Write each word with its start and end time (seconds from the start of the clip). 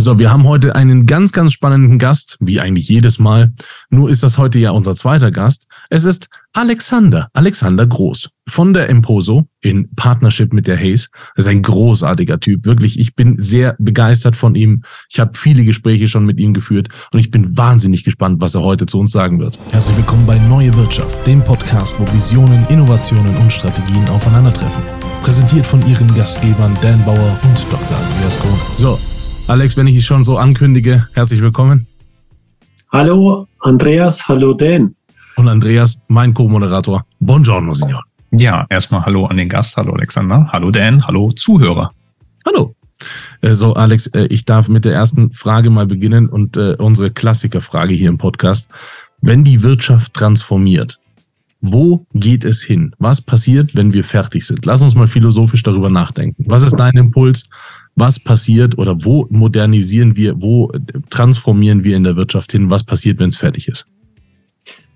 So, 0.00 0.18
wir 0.18 0.30
haben 0.30 0.44
heute 0.44 0.74
einen 0.76 1.04
ganz, 1.04 1.30
ganz 1.30 1.52
spannenden 1.52 1.98
Gast, 1.98 2.38
wie 2.40 2.58
eigentlich 2.58 2.88
jedes 2.88 3.18
Mal. 3.18 3.52
Nur 3.90 4.08
ist 4.08 4.22
das 4.22 4.38
heute 4.38 4.58
ja 4.58 4.70
unser 4.70 4.96
zweiter 4.96 5.30
Gast. 5.30 5.66
Es 5.90 6.04
ist 6.04 6.30
Alexander, 6.54 7.28
Alexander 7.34 7.86
Groß 7.86 8.30
von 8.48 8.72
der 8.72 8.88
Emposo 8.88 9.46
in 9.60 9.94
Partnership 9.96 10.54
mit 10.54 10.66
der 10.66 10.78
Hayes. 10.78 11.10
Das 11.36 11.44
ist 11.44 11.50
ein 11.50 11.60
großartiger 11.60 12.40
Typ. 12.40 12.64
Wirklich, 12.64 12.98
ich 12.98 13.14
bin 13.14 13.36
sehr 13.38 13.76
begeistert 13.78 14.36
von 14.36 14.54
ihm. 14.54 14.84
Ich 15.10 15.20
habe 15.20 15.32
viele 15.36 15.64
Gespräche 15.64 16.08
schon 16.08 16.24
mit 16.24 16.40
ihm 16.40 16.54
geführt 16.54 16.88
und 17.12 17.18
ich 17.18 17.30
bin 17.30 17.58
wahnsinnig 17.58 18.02
gespannt, 18.02 18.40
was 18.40 18.54
er 18.54 18.62
heute 18.62 18.86
zu 18.86 18.98
uns 18.98 19.12
sagen 19.12 19.38
wird. 19.38 19.58
Herzlich 19.70 19.98
willkommen 19.98 20.24
bei 20.26 20.38
Neue 20.48 20.74
Wirtschaft, 20.76 21.26
dem 21.26 21.44
Podcast, 21.44 21.94
wo 21.98 22.10
Visionen, 22.14 22.66
Innovationen 22.70 23.36
und 23.36 23.52
Strategien 23.52 24.08
aufeinandertreffen. 24.08 24.82
Präsentiert 25.22 25.66
von 25.66 25.86
Ihren 25.86 26.12
Gastgebern 26.14 26.74
Dan 26.80 27.04
Bauer 27.04 27.38
und 27.42 27.58
Dr. 27.70 27.98
Andreas 27.98 28.38
Kohn. 28.38 28.58
So, 28.78 28.98
Alex, 29.50 29.76
wenn 29.76 29.88
ich 29.88 29.96
dich 29.96 30.06
schon 30.06 30.24
so 30.24 30.38
ankündige, 30.38 31.08
herzlich 31.12 31.42
willkommen. 31.42 31.88
Hallo 32.92 33.48
Andreas, 33.58 34.28
hallo 34.28 34.54
Dan. 34.54 34.94
Und 35.34 35.48
Andreas, 35.48 36.00
mein 36.06 36.32
Co-Moderator. 36.32 37.04
Buongiorno, 37.18 37.74
Signor. 37.74 38.04
Ja, 38.30 38.64
erstmal 38.70 39.04
Hallo 39.04 39.26
an 39.26 39.38
den 39.38 39.48
Gast, 39.48 39.76
hallo 39.76 39.92
Alexander, 39.94 40.48
hallo 40.52 40.70
Dan, 40.70 41.04
hallo 41.04 41.32
Zuhörer. 41.32 41.90
Hallo. 42.46 42.76
Äh, 43.40 43.54
so, 43.54 43.74
Alex, 43.74 44.06
äh, 44.14 44.26
ich 44.26 44.44
darf 44.44 44.68
mit 44.68 44.84
der 44.84 44.94
ersten 44.94 45.32
Frage 45.32 45.68
mal 45.68 45.86
beginnen 45.86 46.28
und 46.28 46.56
äh, 46.56 46.76
unsere 46.78 47.10
Klassikerfrage 47.10 47.92
hier 47.92 48.08
im 48.08 48.18
Podcast. 48.18 48.70
Wenn 49.20 49.42
die 49.42 49.64
Wirtschaft 49.64 50.14
transformiert, 50.14 51.00
wo 51.60 52.06
geht 52.14 52.44
es 52.44 52.62
hin? 52.62 52.94
Was 53.00 53.20
passiert, 53.20 53.74
wenn 53.74 53.92
wir 53.92 54.04
fertig 54.04 54.46
sind? 54.46 54.64
Lass 54.64 54.80
uns 54.80 54.94
mal 54.94 55.08
philosophisch 55.08 55.64
darüber 55.64 55.90
nachdenken. 55.90 56.44
Was 56.46 56.62
ist 56.62 56.76
dein 56.76 56.96
Impuls? 56.96 57.50
Was 57.96 58.18
passiert 58.18 58.78
oder 58.78 59.04
wo 59.04 59.26
modernisieren 59.30 60.16
wir, 60.16 60.40
wo 60.40 60.72
transformieren 61.10 61.84
wir 61.84 61.96
in 61.96 62.04
der 62.04 62.16
Wirtschaft 62.16 62.52
hin, 62.52 62.70
was 62.70 62.84
passiert, 62.84 63.18
wenn 63.18 63.28
es 63.28 63.36
fertig 63.36 63.68
ist? 63.68 63.86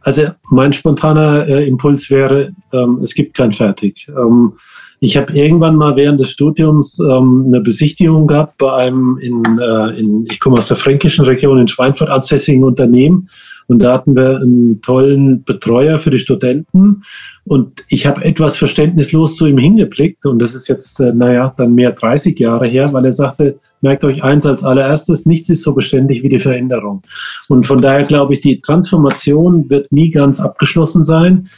Also 0.05 0.28
mein 0.50 0.72
spontaner 0.72 1.48
äh, 1.48 1.66
Impuls 1.66 2.10
wäre, 2.10 2.52
ähm, 2.72 3.00
es 3.02 3.14
gibt 3.14 3.34
kein 3.34 3.55
Fertig. 3.55 4.06
Ähm, 4.08 4.52
ich 5.00 5.16
habe 5.16 5.33
irgendwann 5.33 5.77
mal 5.77 5.96
während 5.96 6.20
des 6.20 6.30
Studiums 6.30 6.98
ähm, 7.00 7.44
eine 7.46 7.60
Besichtigung 7.60 8.27
gehabt 8.27 8.58
bei 8.58 8.72
einem, 8.72 9.18
in, 9.18 9.42
äh, 9.58 9.98
in 9.98 10.27
ich 10.30 10.40
komme 10.40 10.58
aus 10.58 10.68
der 10.68 10.77
fränkischen 10.77 11.24
Region, 11.24 11.58
in 11.58 11.68
Schweinfurt 11.68 12.11
ansässigen 12.11 12.64
Unternehmen. 12.64 13.28
Und 13.66 13.78
da 13.80 13.94
hatten 13.94 14.14
wir 14.14 14.40
einen 14.40 14.80
tollen 14.82 15.42
Betreuer 15.44 15.98
für 15.98 16.10
die 16.10 16.18
Studenten. 16.18 17.02
Und 17.44 17.84
ich 17.88 18.06
habe 18.06 18.24
etwas 18.24 18.56
verständnislos 18.56 19.36
zu 19.36 19.46
ihm 19.46 19.58
hingeblickt. 19.58 20.26
Und 20.26 20.38
das 20.40 20.54
ist 20.54 20.68
jetzt, 20.68 21.00
äh, 21.00 21.12
naja, 21.12 21.54
dann 21.56 21.74
mehr 21.74 21.92
30 21.92 22.38
Jahre 22.38 22.66
her, 22.66 22.92
weil 22.92 23.04
er 23.04 23.12
sagte, 23.12 23.58
merkt 23.80 24.04
euch 24.04 24.22
eins 24.24 24.46
als 24.46 24.64
allererstes, 24.64 25.26
nichts 25.26 25.50
ist 25.50 25.62
so 25.62 25.74
beständig 25.74 26.22
wie 26.22 26.28
die 26.28 26.38
Veränderung. 26.38 27.02
Und 27.48 27.66
von 27.66 27.80
daher 27.80 28.04
glaube 28.04 28.34
ich, 28.34 28.40
die 28.40 28.60
Transformation 28.60 29.68
wird 29.68 29.92
nie 29.92 30.10
ganz 30.10 30.40
abgeschlossen 30.40 31.04
sein. 31.04 31.48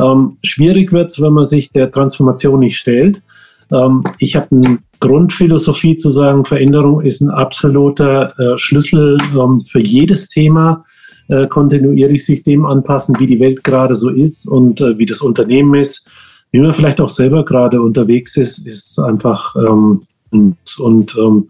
Ähm, 0.00 0.38
schwierig 0.42 0.92
wird 0.92 1.10
es, 1.10 1.20
wenn 1.20 1.32
man 1.32 1.44
sich 1.44 1.70
der 1.70 1.90
Transformation 1.90 2.60
nicht 2.60 2.76
stellt. 2.76 3.22
Ähm, 3.70 4.04
ich 4.18 4.36
habe 4.36 4.48
eine 4.50 4.78
Grundphilosophie 5.00 5.96
zu 5.96 6.10
sagen, 6.10 6.44
Veränderung 6.44 7.00
ist 7.02 7.20
ein 7.20 7.30
absoluter 7.30 8.38
äh, 8.38 8.56
Schlüssel 8.56 9.18
ähm, 9.34 9.62
für 9.66 9.80
jedes 9.80 10.28
Thema 10.28 10.84
äh, 11.28 11.46
kontinuierlich 11.46 12.24
sich 12.24 12.42
dem 12.42 12.66
anpassen, 12.66 13.16
wie 13.18 13.26
die 13.26 13.40
Welt 13.40 13.64
gerade 13.64 13.94
so 13.94 14.10
ist 14.10 14.46
und 14.46 14.80
äh, 14.80 14.98
wie 14.98 15.06
das 15.06 15.20
Unternehmen 15.20 15.74
ist. 15.74 16.08
Wie 16.50 16.60
man 16.60 16.72
vielleicht 16.72 17.00
auch 17.00 17.08
selber 17.08 17.44
gerade 17.44 17.80
unterwegs 17.80 18.36
ist, 18.36 18.66
ist 18.66 18.98
einfach 18.98 19.56
ähm, 19.56 20.02
und, 20.30 20.56
und 20.78 21.16
ähm, 21.18 21.48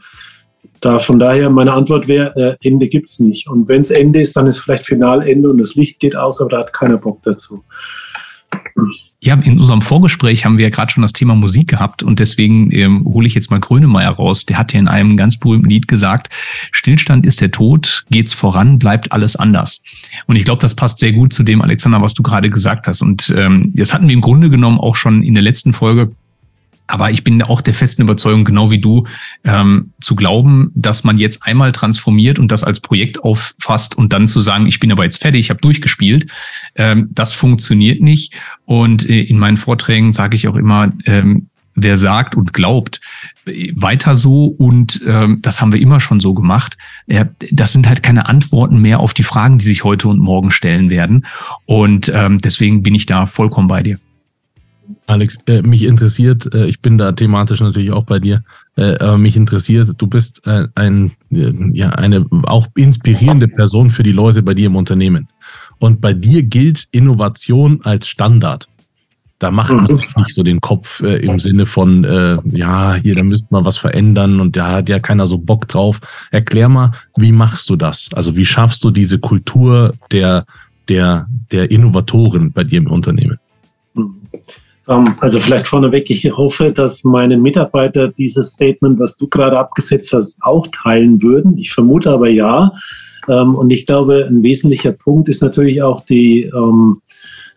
da 0.80 0.98
von 0.98 1.18
daher 1.18 1.48
meine 1.50 1.72
Antwort 1.72 2.08
wäre, 2.08 2.58
äh, 2.62 2.68
Ende 2.68 2.88
gibt's 2.88 3.18
nicht. 3.18 3.48
Und 3.48 3.68
wenn 3.68 3.82
es 3.82 3.90
Ende 3.90 4.20
ist, 4.20 4.36
dann 4.36 4.46
ist 4.46 4.58
vielleicht 4.58 4.84
Finalende 4.84 5.48
und 5.48 5.58
das 5.58 5.74
Licht 5.74 5.98
geht 5.98 6.14
aus, 6.14 6.40
aber 6.40 6.50
da 6.50 6.58
hat 6.60 6.72
keiner 6.72 6.98
Bock 6.98 7.20
dazu. 7.22 7.64
Ja, 9.20 9.34
in 9.34 9.58
unserem 9.58 9.80
Vorgespräch 9.80 10.44
haben 10.44 10.58
wir 10.58 10.64
ja 10.64 10.70
gerade 10.70 10.92
schon 10.92 11.02
das 11.02 11.14
Thema 11.14 11.34
Musik 11.34 11.68
gehabt 11.68 12.02
und 12.02 12.20
deswegen 12.20 12.70
ähm, 12.72 13.04
hole 13.04 13.26
ich 13.26 13.34
jetzt 13.34 13.50
mal 13.50 13.58
Grönemeyer 13.60 14.10
raus. 14.10 14.44
Der 14.44 14.58
hat 14.58 14.72
ja 14.74 14.80
in 14.80 14.88
einem 14.88 15.16
ganz 15.16 15.38
berühmten 15.38 15.70
Lied 15.70 15.88
gesagt, 15.88 16.28
Stillstand 16.70 17.24
ist 17.24 17.40
der 17.40 17.50
Tod, 17.50 18.04
geht's 18.10 18.34
voran, 18.34 18.78
bleibt 18.78 19.12
alles 19.12 19.36
anders. 19.36 19.82
Und 20.26 20.36
ich 20.36 20.44
glaube, 20.44 20.60
das 20.60 20.74
passt 20.74 20.98
sehr 20.98 21.12
gut 21.12 21.32
zu 21.32 21.42
dem, 21.42 21.62
Alexander, 21.62 22.02
was 22.02 22.12
du 22.14 22.22
gerade 22.22 22.50
gesagt 22.50 22.86
hast. 22.86 23.00
Und 23.00 23.32
ähm, 23.36 23.72
das 23.74 23.94
hatten 23.94 24.08
wir 24.08 24.14
im 24.14 24.20
Grunde 24.20 24.50
genommen 24.50 24.78
auch 24.78 24.96
schon 24.96 25.22
in 25.22 25.34
der 25.34 25.42
letzten 25.42 25.72
Folge 25.72 26.12
aber 26.86 27.10
ich 27.10 27.24
bin 27.24 27.42
auch 27.42 27.60
der 27.60 27.74
festen 27.74 28.02
Überzeugung, 28.02 28.44
genau 28.44 28.70
wie 28.70 28.78
du, 28.78 29.06
ähm, 29.44 29.92
zu 30.00 30.14
glauben, 30.16 30.70
dass 30.74 31.04
man 31.04 31.16
jetzt 31.16 31.44
einmal 31.44 31.72
transformiert 31.72 32.38
und 32.38 32.52
das 32.52 32.62
als 32.62 32.80
Projekt 32.80 33.22
auffasst 33.22 33.96
und 33.96 34.12
dann 34.12 34.26
zu 34.26 34.40
sagen, 34.40 34.66
ich 34.66 34.80
bin 34.80 34.92
aber 34.92 35.04
jetzt 35.04 35.22
fertig, 35.22 35.40
ich 35.40 35.50
habe 35.50 35.60
durchgespielt, 35.60 36.30
ähm, 36.74 37.08
das 37.12 37.32
funktioniert 37.32 38.00
nicht. 38.02 38.34
Und 38.66 39.08
äh, 39.08 39.22
in 39.22 39.38
meinen 39.38 39.56
Vorträgen 39.56 40.12
sage 40.12 40.36
ich 40.36 40.46
auch 40.46 40.56
immer, 40.56 40.92
ähm, 41.06 41.48
wer 41.74 41.96
sagt 41.96 42.36
und 42.36 42.52
glaubt, 42.52 43.00
weiter 43.74 44.14
so 44.14 44.46
und 44.46 45.00
ähm, 45.06 45.40
das 45.42 45.60
haben 45.60 45.72
wir 45.72 45.80
immer 45.80 46.00
schon 46.00 46.20
so 46.20 46.34
gemacht. 46.34 46.76
Ja, 47.06 47.26
das 47.50 47.72
sind 47.72 47.88
halt 47.88 48.02
keine 48.02 48.26
Antworten 48.26 48.78
mehr 48.78 49.00
auf 49.00 49.14
die 49.14 49.22
Fragen, 49.22 49.58
die 49.58 49.64
sich 49.64 49.84
heute 49.84 50.08
und 50.08 50.18
morgen 50.18 50.50
stellen 50.50 50.90
werden. 50.90 51.26
Und 51.66 52.12
ähm, 52.14 52.38
deswegen 52.38 52.82
bin 52.82 52.94
ich 52.94 53.06
da 53.06 53.26
vollkommen 53.26 53.68
bei 53.68 53.82
dir. 53.82 53.98
Alex, 55.06 55.38
äh, 55.46 55.62
mich 55.62 55.84
interessiert, 55.84 56.52
äh, 56.54 56.66
ich 56.66 56.80
bin 56.80 56.96
da 56.96 57.12
thematisch 57.12 57.60
natürlich 57.60 57.92
auch 57.92 58.04
bei 58.04 58.18
dir, 58.18 58.42
äh, 58.76 58.98
aber 58.98 59.18
mich 59.18 59.36
interessiert, 59.36 59.90
du 59.98 60.06
bist 60.06 60.46
äh, 60.46 60.66
ein, 60.74 61.12
äh, 61.30 61.52
ja, 61.72 61.90
eine 61.90 62.24
auch 62.44 62.68
inspirierende 62.74 63.48
Person 63.48 63.90
für 63.90 64.02
die 64.02 64.12
Leute 64.12 64.42
bei 64.42 64.54
dir 64.54 64.66
im 64.66 64.76
Unternehmen. 64.76 65.28
Und 65.78 66.00
bei 66.00 66.14
dir 66.14 66.42
gilt 66.42 66.88
Innovation 66.90 67.80
als 67.84 68.08
Standard. 68.08 68.68
Da 69.38 69.50
macht 69.50 69.74
man 69.74 69.94
sich 69.94 70.16
nicht 70.16 70.32
so 70.32 70.42
den 70.42 70.60
Kopf 70.60 71.02
äh, 71.02 71.16
im 71.16 71.38
Sinne 71.38 71.66
von, 71.66 72.04
äh, 72.04 72.38
ja, 72.52 72.94
hier, 72.94 73.14
da 73.14 73.22
müsste 73.22 73.48
man 73.50 73.64
was 73.64 73.76
verändern 73.76 74.40
und 74.40 74.56
da 74.56 74.70
hat 74.70 74.88
ja 74.88 75.00
keiner 75.00 75.26
so 75.26 75.36
Bock 75.36 75.68
drauf. 75.68 76.00
Erklär 76.30 76.70
mal, 76.70 76.92
wie 77.16 77.32
machst 77.32 77.68
du 77.68 77.76
das? 77.76 78.08
Also 78.14 78.36
wie 78.36 78.46
schaffst 78.46 78.82
du 78.84 78.90
diese 78.90 79.18
Kultur 79.18 79.92
der, 80.12 80.46
der, 80.88 81.26
der 81.52 81.70
Innovatoren 81.70 82.52
bei 82.52 82.64
dir 82.64 82.78
im 82.78 82.86
Unternehmen? 82.86 83.38
Ähm, 84.88 85.14
also 85.20 85.40
vielleicht 85.40 85.66
vorneweg, 85.66 86.10
ich 86.10 86.24
hoffe, 86.36 86.72
dass 86.72 87.04
meine 87.04 87.36
Mitarbeiter 87.36 88.08
dieses 88.08 88.50
Statement, 88.50 88.98
was 88.98 89.16
du 89.16 89.28
gerade 89.28 89.58
abgesetzt 89.58 90.12
hast, 90.12 90.38
auch 90.42 90.66
teilen 90.68 91.22
würden. 91.22 91.58
Ich 91.58 91.72
vermute 91.72 92.10
aber 92.10 92.28
ja. 92.28 92.72
Ähm, 93.28 93.54
und 93.54 93.72
ich 93.72 93.86
glaube, 93.86 94.26
ein 94.28 94.42
wesentlicher 94.42 94.92
Punkt 94.92 95.28
ist 95.28 95.42
natürlich 95.42 95.82
auch 95.82 96.04
die, 96.04 96.42
ähm, 96.44 97.00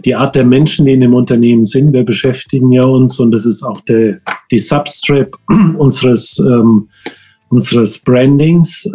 die 0.05 0.15
Art 0.15 0.35
der 0.35 0.45
Menschen, 0.45 0.85
die 0.85 0.93
in 0.93 1.01
dem 1.01 1.13
Unternehmen 1.13 1.65
sind. 1.65 1.93
Wir 1.93 2.03
beschäftigen 2.03 2.71
ja 2.71 2.83
uns 2.83 3.19
und 3.19 3.31
das 3.31 3.45
ist 3.45 3.63
auch 3.63 3.81
der, 3.81 4.19
die 4.51 4.59
Substrap 4.59 5.35
unseres, 5.77 6.39
unseres 7.49 7.97
Brandings, 7.99 8.87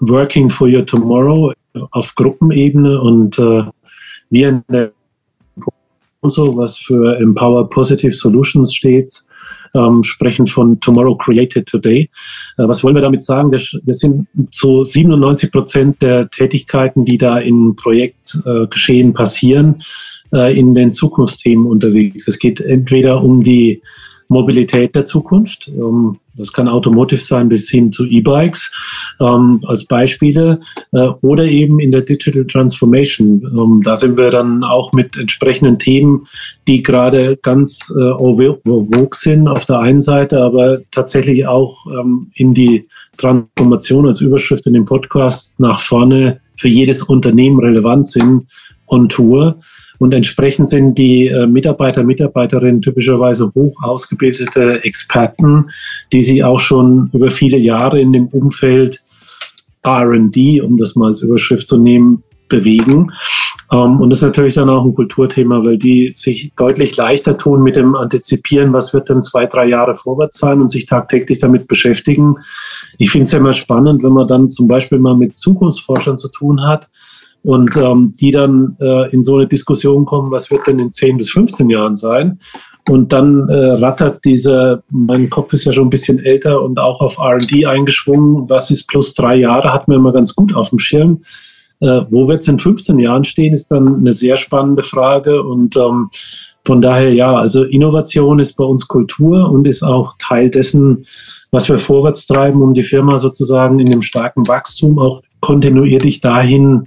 Working 0.00 0.50
for 0.50 0.68
Your 0.68 0.86
Tomorrow 0.86 1.52
auf 1.90 2.14
Gruppenebene 2.14 3.00
und 3.00 3.38
äh, 3.38 3.64
wir 4.30 4.48
in 4.48 4.62
der 4.70 4.92
so, 6.30 6.56
was 6.56 6.78
für 6.78 7.16
Empower 7.18 7.68
Positive 7.68 8.12
Solutions 8.12 8.74
steht, 8.74 9.24
ähm, 9.74 10.02
sprechen 10.04 10.46
von 10.46 10.80
Tomorrow 10.80 11.16
Created 11.16 11.66
Today. 11.66 12.08
Äh, 12.56 12.68
was 12.68 12.84
wollen 12.84 12.94
wir 12.94 13.02
damit 13.02 13.22
sagen? 13.22 13.50
Wir, 13.50 13.60
wir, 13.82 13.94
sind 13.94 14.28
zu 14.50 14.84
97 14.84 15.50
Prozent 15.50 16.02
der 16.02 16.30
Tätigkeiten, 16.30 17.04
die 17.04 17.18
da 17.18 17.38
im 17.38 17.74
Projekt 17.76 18.38
äh, 18.46 18.66
geschehen, 18.68 19.12
passieren, 19.12 19.82
äh, 20.32 20.58
in 20.58 20.74
den 20.74 20.92
Zukunftsthemen 20.92 21.66
unterwegs. 21.66 22.28
Es 22.28 22.38
geht 22.38 22.60
entweder 22.60 23.22
um 23.22 23.42
die 23.42 23.82
Mobilität 24.28 24.94
der 24.94 25.04
Zukunft. 25.04 25.68
Ähm, 25.68 26.18
das 26.36 26.52
kann 26.52 26.68
Automotive 26.68 27.20
sein 27.20 27.48
bis 27.48 27.70
hin 27.70 27.92
zu 27.92 28.06
E-Bikes 28.06 28.72
ähm, 29.20 29.62
als 29.66 29.84
Beispiele 29.84 30.60
äh, 30.92 31.08
oder 31.20 31.44
eben 31.44 31.78
in 31.78 31.92
der 31.92 32.00
Digital 32.00 32.44
Transformation. 32.44 33.42
Ähm, 33.44 33.82
da 33.84 33.96
sind 33.96 34.16
wir 34.18 34.30
dann 34.30 34.64
auch 34.64 34.92
mit 34.92 35.16
entsprechenden 35.16 35.78
Themen, 35.78 36.26
die 36.66 36.82
gerade 36.82 37.36
ganz 37.36 37.92
äh, 37.96 38.10
vogue 38.10 39.08
sind 39.12 39.46
auf 39.46 39.64
der 39.64 39.78
einen 39.80 40.00
Seite, 40.00 40.42
aber 40.42 40.80
tatsächlich 40.90 41.46
auch 41.46 41.86
ähm, 41.86 42.30
in 42.34 42.54
die 42.54 42.88
Transformation 43.16 44.08
als 44.08 44.20
Überschrift 44.20 44.66
in 44.66 44.74
dem 44.74 44.86
Podcast 44.86 45.58
nach 45.60 45.80
vorne 45.80 46.40
für 46.56 46.68
jedes 46.68 47.02
Unternehmen 47.02 47.60
relevant 47.60 48.08
sind 48.08 48.46
on 48.86 49.08
Tour. 49.08 49.58
Und 49.98 50.12
entsprechend 50.12 50.68
sind 50.68 50.96
die 50.96 51.28
äh, 51.28 51.46
Mitarbeiter, 51.46 52.02
Mitarbeiterinnen 52.02 52.82
typischerweise 52.82 53.52
hoch 53.54 53.74
ausgebildete 53.82 54.82
Experten, 54.84 55.70
die 56.12 56.22
sie 56.22 56.42
auch 56.42 56.58
schon 56.58 57.10
über 57.12 57.30
viele 57.30 57.58
Jahre 57.58 58.00
in 58.00 58.12
dem 58.12 58.26
Umfeld 58.28 59.02
RD, 59.86 60.62
um 60.62 60.76
das 60.76 60.96
mal 60.96 61.08
als 61.08 61.22
Überschrift 61.22 61.68
zu 61.68 61.78
nehmen, 61.78 62.20
bewegen. 62.48 63.12
Ähm, 63.70 64.00
und 64.00 64.10
das 64.10 64.18
ist 64.18 64.24
natürlich 64.24 64.54
dann 64.54 64.70
auch 64.70 64.84
ein 64.84 64.94
Kulturthema, 64.94 65.64
weil 65.64 65.78
die 65.78 66.12
sich 66.14 66.52
deutlich 66.56 66.96
leichter 66.96 67.36
tun 67.38 67.62
mit 67.62 67.76
dem 67.76 67.94
Antizipieren, 67.94 68.72
was 68.72 68.92
wird 68.94 69.08
denn 69.08 69.22
zwei, 69.22 69.46
drei 69.46 69.66
Jahre 69.66 69.94
vorwärts 69.94 70.38
sein 70.38 70.60
und 70.60 70.70
sich 70.70 70.86
tagtäglich 70.86 71.38
damit 71.38 71.66
beschäftigen. 71.66 72.36
Ich 72.98 73.10
finde 73.10 73.24
es 73.24 73.32
ja 73.32 73.38
immer 73.38 73.52
spannend, 73.52 74.02
wenn 74.02 74.12
man 74.12 74.28
dann 74.28 74.50
zum 74.50 74.68
Beispiel 74.68 74.98
mal 74.98 75.16
mit 75.16 75.36
Zukunftsforschern 75.36 76.18
zu 76.18 76.28
tun 76.28 76.62
hat 76.66 76.88
und 77.44 77.76
ähm, 77.76 78.14
die 78.18 78.30
dann 78.30 78.76
äh, 78.80 79.10
in 79.10 79.22
so 79.22 79.36
eine 79.36 79.46
Diskussion 79.46 80.06
kommen, 80.06 80.32
was 80.32 80.50
wird 80.50 80.66
denn 80.66 80.78
in 80.78 80.92
10 80.92 81.18
bis 81.18 81.30
15 81.30 81.68
Jahren 81.68 81.96
sein? 81.96 82.40
Und 82.88 83.12
dann 83.12 83.48
äh, 83.48 83.72
rattert 83.72 84.24
dieser, 84.24 84.82
mein 84.90 85.28
Kopf 85.28 85.52
ist 85.52 85.66
ja 85.66 85.72
schon 85.72 85.86
ein 85.86 85.90
bisschen 85.90 86.18
älter 86.18 86.62
und 86.62 86.78
auch 86.78 87.00
auf 87.00 87.18
RD 87.18 87.66
eingeschwungen. 87.66 88.48
Was 88.48 88.70
ist 88.70 88.86
plus 88.86 89.14
drei 89.14 89.36
Jahre? 89.36 89.72
Hat 89.72 89.88
man 89.88 89.98
immer 89.98 90.12
ganz 90.12 90.34
gut 90.34 90.54
auf 90.54 90.70
dem 90.70 90.78
Schirm. 90.78 91.20
Äh, 91.80 92.02
wo 92.08 92.28
wird 92.28 92.42
es 92.42 92.48
in 92.48 92.58
15 92.58 92.98
Jahren 92.98 93.24
stehen, 93.24 93.52
ist 93.52 93.70
dann 93.70 93.96
eine 93.96 94.14
sehr 94.14 94.36
spannende 94.36 94.82
Frage. 94.82 95.42
Und 95.42 95.76
ähm, 95.76 96.08
von 96.66 96.80
daher, 96.80 97.12
ja, 97.12 97.36
also 97.36 97.64
Innovation 97.64 98.38
ist 98.38 98.56
bei 98.56 98.64
uns 98.64 98.88
Kultur 98.88 99.50
und 99.50 99.66
ist 99.66 99.82
auch 99.82 100.14
Teil 100.18 100.48
dessen, 100.48 101.04
was 101.50 101.68
wir 101.68 101.78
vorwärts 101.78 102.26
treiben, 102.26 102.62
um 102.62 102.72
die 102.72 102.82
Firma 102.82 103.18
sozusagen 103.18 103.78
in 103.80 103.90
dem 103.90 104.02
starken 104.02 104.48
Wachstum 104.48 104.98
auch 104.98 105.22
kontinuierlich 105.40 106.22
dahin 106.22 106.84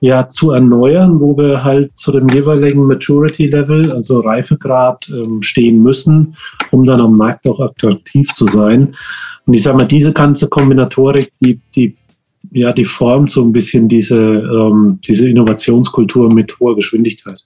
ja, 0.00 0.28
zu 0.28 0.52
erneuern, 0.52 1.20
wo 1.20 1.36
wir 1.36 1.62
halt 1.62 1.96
zu 1.96 2.10
dem 2.10 2.28
jeweiligen 2.30 2.86
Maturity 2.86 3.46
Level, 3.46 3.92
also 3.92 4.20
Reifegrad, 4.20 5.10
ähm, 5.10 5.42
stehen 5.42 5.82
müssen, 5.82 6.34
um 6.70 6.86
dann 6.86 7.00
am 7.00 7.16
Markt 7.16 7.46
auch 7.46 7.60
attraktiv 7.60 8.32
zu 8.32 8.46
sein. 8.46 8.94
Und 9.44 9.54
ich 9.54 9.62
sage 9.62 9.76
mal, 9.76 9.86
diese 9.86 10.14
ganze 10.14 10.48
Kombinatorik, 10.48 11.32
die, 11.42 11.60
die, 11.76 11.96
ja, 12.50 12.72
die 12.72 12.86
formt 12.86 13.30
so 13.30 13.44
ein 13.44 13.52
bisschen 13.52 13.88
diese, 13.88 14.18
ähm, 14.18 14.98
diese 15.06 15.28
Innovationskultur 15.28 16.32
mit 16.32 16.58
hoher 16.58 16.76
Geschwindigkeit. 16.76 17.44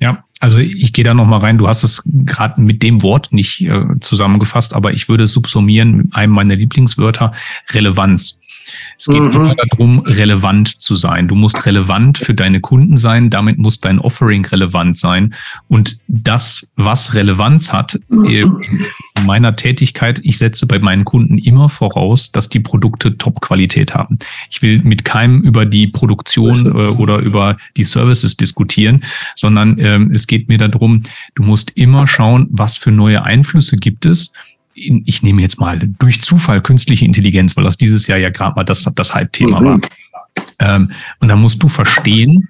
Ja, 0.00 0.24
also 0.40 0.56
ich 0.58 0.94
gehe 0.94 1.04
da 1.04 1.12
nochmal 1.12 1.40
rein. 1.40 1.58
Du 1.58 1.68
hast 1.68 1.82
es 1.82 2.02
gerade 2.06 2.60
mit 2.62 2.82
dem 2.82 3.02
Wort 3.02 3.30
nicht 3.30 3.62
äh, 3.62 3.84
zusammengefasst, 4.00 4.74
aber 4.74 4.92
ich 4.92 5.08
würde 5.08 5.24
es 5.24 5.32
subsumieren 5.32 5.96
mit 5.96 6.14
einem 6.14 6.32
meiner 6.32 6.56
Lieblingswörter, 6.56 7.32
Relevanz. 7.72 8.40
Es 8.98 9.06
geht 9.06 9.22
mhm. 9.22 9.32
immer 9.32 9.54
darum, 9.54 9.98
relevant 10.00 10.68
zu 10.68 10.96
sein. 10.96 11.28
Du 11.28 11.34
musst 11.34 11.66
relevant 11.66 12.18
für 12.18 12.34
deine 12.34 12.60
Kunden 12.60 12.96
sein, 12.96 13.30
damit 13.30 13.58
muss 13.58 13.80
dein 13.80 13.98
Offering 13.98 14.44
relevant 14.46 14.98
sein. 14.98 15.34
Und 15.68 15.98
das, 16.08 16.70
was 16.76 17.14
Relevanz 17.14 17.72
hat, 17.72 17.98
äh, 18.26 18.40
in 18.42 19.26
meiner 19.26 19.56
Tätigkeit, 19.56 20.20
ich 20.24 20.38
setze 20.38 20.66
bei 20.66 20.78
meinen 20.78 21.04
Kunden 21.04 21.38
immer 21.38 21.68
voraus, 21.68 22.32
dass 22.32 22.48
die 22.48 22.60
Produkte 22.60 23.16
Top-Qualität 23.16 23.94
haben. 23.94 24.18
Ich 24.50 24.62
will 24.62 24.82
mit 24.82 25.04
keinem 25.04 25.42
über 25.42 25.66
die 25.66 25.86
Produktion 25.86 26.66
äh, 26.66 26.90
oder 26.90 27.18
über 27.18 27.56
die 27.76 27.84
Services 27.84 28.36
diskutieren, 28.36 29.04
sondern 29.34 29.78
ähm, 29.78 30.10
es 30.12 30.26
geht 30.26 30.48
mir 30.48 30.58
darum, 30.58 31.02
du 31.34 31.42
musst 31.42 31.72
immer 31.76 32.06
schauen, 32.08 32.48
was 32.50 32.76
für 32.76 32.90
neue 32.90 33.22
Einflüsse 33.22 33.76
gibt 33.76 34.06
es 34.06 34.32
ich 34.76 35.22
nehme 35.22 35.40
jetzt 35.40 35.58
mal 35.58 35.78
durch 35.98 36.22
Zufall 36.22 36.60
künstliche 36.60 37.04
Intelligenz, 37.04 37.56
weil 37.56 37.64
das 37.64 37.78
dieses 37.78 38.06
Jahr 38.06 38.18
ja 38.18 38.30
gerade 38.30 38.54
mal 38.54 38.64
das, 38.64 38.84
das 38.94 39.14
Hype-Thema 39.14 39.60
mhm. 39.60 39.64
war. 39.64 39.80
Ähm, 40.58 40.90
und 41.20 41.28
da 41.28 41.36
musst 41.36 41.62
du 41.62 41.68
verstehen, 41.68 42.48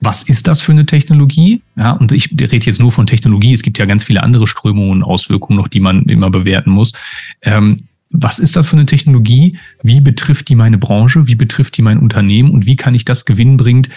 was 0.00 0.22
ist 0.22 0.48
das 0.48 0.60
für 0.60 0.72
eine 0.72 0.86
Technologie? 0.86 1.60
Ja, 1.76 1.92
und 1.92 2.10
ich 2.12 2.30
rede 2.32 2.56
jetzt 2.56 2.80
nur 2.80 2.90
von 2.90 3.06
Technologie. 3.06 3.52
Es 3.52 3.62
gibt 3.62 3.78
ja 3.78 3.84
ganz 3.84 4.02
viele 4.02 4.22
andere 4.22 4.46
Strömungen 4.46 4.90
und 4.90 5.02
Auswirkungen 5.02 5.58
noch, 5.58 5.68
die 5.68 5.80
man 5.80 6.04
immer 6.04 6.30
bewerten 6.30 6.70
muss. 6.70 6.92
Ähm, 7.42 7.78
was 8.08 8.38
ist 8.38 8.56
das 8.56 8.66
für 8.66 8.76
eine 8.76 8.86
Technologie? 8.86 9.58
Wie 9.82 10.00
betrifft 10.00 10.48
die 10.48 10.56
meine 10.56 10.78
Branche? 10.78 11.28
Wie 11.28 11.36
betrifft 11.36 11.76
die 11.76 11.82
mein 11.82 11.98
Unternehmen? 11.98 12.50
Und 12.50 12.66
wie 12.66 12.76
kann 12.76 12.94
ich 12.94 13.04
das 13.04 13.24
gewinnbringend 13.24 13.88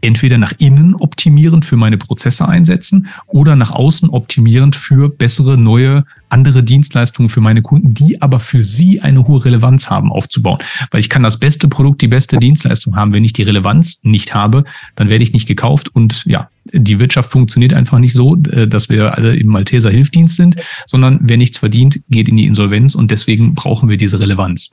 entweder 0.00 0.38
nach 0.38 0.52
innen 0.58 0.94
optimierend 0.94 1.64
für 1.64 1.76
meine 1.76 1.96
Prozesse 1.96 2.46
einsetzen 2.46 3.08
oder 3.26 3.56
nach 3.56 3.70
außen 3.70 4.10
optimierend 4.10 4.76
für 4.76 5.08
bessere, 5.08 5.56
neue, 5.56 6.04
andere 6.34 6.64
Dienstleistungen 6.64 7.28
für 7.28 7.40
meine 7.40 7.62
Kunden, 7.62 7.94
die 7.94 8.20
aber 8.20 8.40
für 8.40 8.64
sie 8.64 9.00
eine 9.00 9.28
hohe 9.28 9.44
Relevanz 9.44 9.88
haben, 9.88 10.10
aufzubauen. 10.10 10.58
Weil 10.90 10.98
ich 10.98 11.08
kann 11.08 11.22
das 11.22 11.38
beste 11.38 11.68
Produkt, 11.68 12.02
die 12.02 12.08
beste 12.08 12.38
Dienstleistung 12.38 12.96
haben. 12.96 13.14
Wenn 13.14 13.24
ich 13.24 13.32
die 13.32 13.44
Relevanz 13.44 14.00
nicht 14.02 14.34
habe, 14.34 14.64
dann 14.96 15.08
werde 15.08 15.22
ich 15.22 15.32
nicht 15.32 15.46
gekauft 15.46 15.94
und 15.94 16.24
ja, 16.26 16.50
die 16.72 16.98
Wirtschaft 16.98 17.30
funktioniert 17.30 17.72
einfach 17.72 18.00
nicht 18.00 18.14
so, 18.14 18.36
äh, 18.50 18.66
dass 18.66 18.88
wir 18.88 19.14
alle 19.14 19.36
im 19.36 19.46
Malteser 19.46 19.90
Hilfdienst 19.90 20.36
sind, 20.36 20.56
sondern 20.86 21.20
wer 21.22 21.36
nichts 21.36 21.58
verdient, 21.58 22.00
geht 22.10 22.28
in 22.28 22.36
die 22.36 22.46
Insolvenz 22.46 22.96
und 22.96 23.12
deswegen 23.12 23.54
brauchen 23.54 23.88
wir 23.88 23.96
diese 23.96 24.18
Relevanz. 24.18 24.70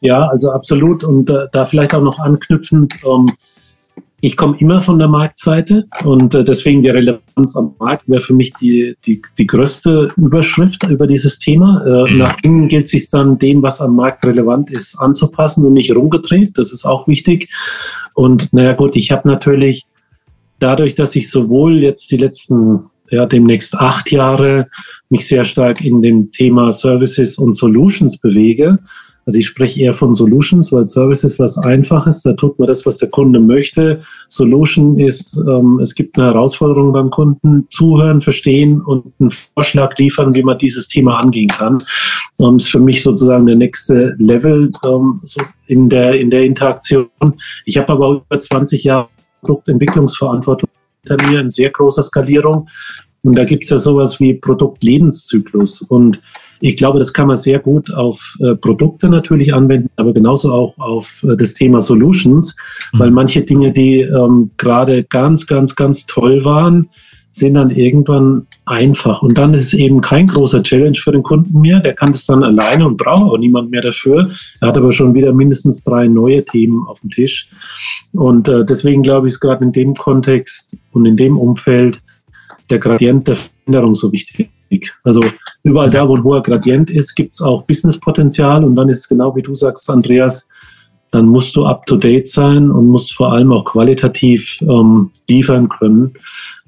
Ja, 0.00 0.28
also 0.28 0.52
absolut. 0.52 1.02
Und 1.02 1.30
äh, 1.30 1.46
da 1.50 1.66
vielleicht 1.66 1.94
auch 1.94 2.02
noch 2.02 2.20
anknüpfend, 2.20 2.94
ähm, 3.04 3.26
ich 4.20 4.36
komme 4.36 4.56
immer 4.58 4.80
von 4.80 4.98
der 4.98 5.08
Marktseite 5.08 5.86
und 6.04 6.34
äh, 6.34 6.42
deswegen 6.42 6.80
die 6.80 6.88
Relevanz 6.88 7.54
am 7.54 7.74
Markt 7.78 8.08
wäre 8.08 8.20
für 8.20 8.32
mich 8.32 8.52
die, 8.54 8.96
die, 9.04 9.20
die 9.36 9.46
größte 9.46 10.12
Überschrift 10.16 10.88
über 10.88 11.06
dieses 11.06 11.38
Thema. 11.38 11.84
Äh, 11.84 12.10
mhm. 12.10 12.18
Nach 12.18 12.36
innen 12.42 12.68
gilt 12.68 12.86
es 12.86 12.92
sich 12.92 13.10
dann 13.10 13.38
dem, 13.38 13.62
was 13.62 13.80
am 13.80 13.94
Markt 13.94 14.24
relevant 14.24 14.70
ist, 14.70 14.96
anzupassen 14.96 15.66
und 15.66 15.74
nicht 15.74 15.94
rumgedreht. 15.94 16.56
Das 16.56 16.72
ist 16.72 16.86
auch 16.86 17.06
wichtig. 17.06 17.48
Und 18.14 18.52
naja 18.52 18.72
gut, 18.72 18.96
ich 18.96 19.12
habe 19.12 19.28
natürlich 19.28 19.84
dadurch, 20.58 20.94
dass 20.94 21.14
ich 21.14 21.30
sowohl 21.30 21.82
jetzt 21.82 22.10
die 22.10 22.16
letzten 22.16 22.86
ja, 23.10 23.26
demnächst 23.26 23.74
acht 23.74 24.10
Jahre 24.10 24.68
mich 25.10 25.28
sehr 25.28 25.44
stark 25.44 25.80
in 25.82 26.02
dem 26.02 26.30
Thema 26.32 26.72
Services 26.72 27.38
und 27.38 27.52
Solutions 27.52 28.18
bewege, 28.18 28.78
also 29.26 29.40
ich 29.40 29.46
spreche 29.46 29.80
eher 29.80 29.92
von 29.92 30.14
Solutions, 30.14 30.70
weil 30.70 30.86
Service 30.86 31.24
ist 31.24 31.40
was 31.40 31.58
Einfaches. 31.58 32.22
Da 32.22 32.34
tut 32.34 32.60
man 32.60 32.68
das, 32.68 32.86
was 32.86 32.98
der 32.98 33.10
Kunde 33.10 33.40
möchte. 33.40 34.00
Solution 34.28 35.00
ist, 35.00 35.36
ähm, 35.48 35.80
es 35.82 35.96
gibt 35.96 36.16
eine 36.16 36.28
Herausforderung 36.28 36.92
beim 36.92 37.10
Kunden, 37.10 37.66
zuhören, 37.68 38.20
verstehen 38.20 38.80
und 38.80 39.12
einen 39.18 39.32
Vorschlag 39.32 39.98
liefern, 39.98 40.32
wie 40.36 40.44
man 40.44 40.58
dieses 40.58 40.86
Thema 40.86 41.16
angehen 41.16 41.48
kann. 41.48 41.78
Ähm, 42.40 42.56
ist 42.56 42.68
für 42.68 42.78
mich 42.78 43.02
sozusagen 43.02 43.46
der 43.46 43.56
nächste 43.56 44.14
Level 44.18 44.70
ähm, 44.84 45.20
so 45.24 45.42
in, 45.66 45.88
der, 45.88 46.12
in 46.14 46.30
der 46.30 46.44
Interaktion. 46.44 47.08
Ich 47.64 47.78
habe 47.78 47.92
aber 47.92 48.22
über 48.24 48.38
20 48.38 48.84
Jahre 48.84 49.08
Produktentwicklungsverantwortung 49.40 50.68
hinter 51.02 51.28
mir 51.28 51.40
in 51.40 51.50
sehr 51.50 51.70
großer 51.70 52.04
Skalierung. 52.04 52.68
Und 53.22 53.36
da 53.36 53.42
gibt 53.42 53.64
es 53.64 53.70
ja 53.70 53.78
sowas 53.78 54.20
wie 54.20 54.34
Produktlebenszyklus. 54.34 55.82
Und 55.82 56.22
ich 56.60 56.76
glaube, 56.76 56.98
das 56.98 57.12
kann 57.12 57.28
man 57.28 57.36
sehr 57.36 57.58
gut 57.58 57.92
auf 57.92 58.36
äh, 58.40 58.54
Produkte 58.54 59.08
natürlich 59.08 59.52
anwenden, 59.52 59.90
aber 59.96 60.12
genauso 60.12 60.52
auch 60.52 60.78
auf 60.78 61.24
äh, 61.28 61.36
das 61.36 61.54
Thema 61.54 61.80
Solutions, 61.80 62.56
mhm. 62.92 62.98
weil 62.98 63.10
manche 63.10 63.42
Dinge, 63.42 63.72
die 63.72 64.00
ähm, 64.00 64.50
gerade 64.56 65.04
ganz, 65.04 65.46
ganz, 65.46 65.76
ganz 65.76 66.06
toll 66.06 66.44
waren, 66.44 66.88
sind 67.36 67.54
dann 67.54 67.70
irgendwann 67.70 68.46
einfach. 68.64 69.20
Und 69.20 69.36
dann 69.36 69.52
ist 69.52 69.60
es 69.60 69.74
eben 69.74 70.00
kein 70.00 70.26
großer 70.26 70.62
Challenge 70.62 70.96
für 70.96 71.12
den 71.12 71.22
Kunden 71.22 71.60
mehr. 71.60 71.80
Der 71.80 71.92
kann 71.92 72.12
das 72.12 72.24
dann 72.24 72.42
alleine 72.42 72.86
und 72.86 72.96
braucht 72.96 73.30
auch 73.30 73.36
niemand 73.36 73.70
mehr 73.70 73.82
dafür. 73.82 74.30
Er 74.62 74.68
hat 74.68 74.78
aber 74.78 74.90
schon 74.90 75.12
wieder 75.12 75.34
mindestens 75.34 75.84
drei 75.84 76.08
neue 76.08 76.42
Themen 76.46 76.86
auf 76.88 77.00
dem 77.00 77.10
Tisch. 77.10 77.50
Und 78.12 78.48
äh, 78.48 78.64
deswegen 78.64 79.02
glaube 79.02 79.26
ich, 79.26 79.34
ist 79.34 79.40
gerade 79.40 79.66
in 79.66 79.72
dem 79.72 79.94
Kontext 79.94 80.78
und 80.92 81.04
in 81.04 81.18
dem 81.18 81.36
Umfeld 81.36 82.00
der 82.70 82.78
Gradient 82.78 83.28
der 83.28 83.36
Veränderung 83.36 83.94
so 83.94 84.10
wichtig. 84.12 84.48
Also 85.04 85.22
überall 85.62 85.90
da, 85.90 86.08
wo 86.08 86.16
ein 86.16 86.24
hoher 86.24 86.42
Gradient 86.42 86.90
ist, 86.90 87.14
gibt 87.14 87.34
es 87.34 87.42
auch 87.42 87.62
Businesspotenzial 87.62 88.64
und 88.64 88.76
dann 88.76 88.88
ist 88.88 88.98
es 88.98 89.08
genau 89.08 89.34
wie 89.36 89.42
du 89.42 89.54
sagst, 89.54 89.88
Andreas, 89.90 90.48
dann 91.10 91.26
musst 91.26 91.56
du 91.56 91.64
up-to-date 91.64 92.28
sein 92.28 92.70
und 92.70 92.88
musst 92.88 93.14
vor 93.14 93.32
allem 93.32 93.52
auch 93.52 93.64
qualitativ 93.64 94.60
ähm, 94.62 95.10
liefern 95.28 95.68
können. 95.68 96.14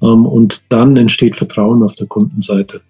Ähm, 0.01 0.27
und 0.27 0.63
dann 0.69 0.97
entsteht 0.97 1.37
Vertrauen 1.37 1.83
auf 1.83 1.97
der 1.97 2.07
Kundenseite. 2.07 2.81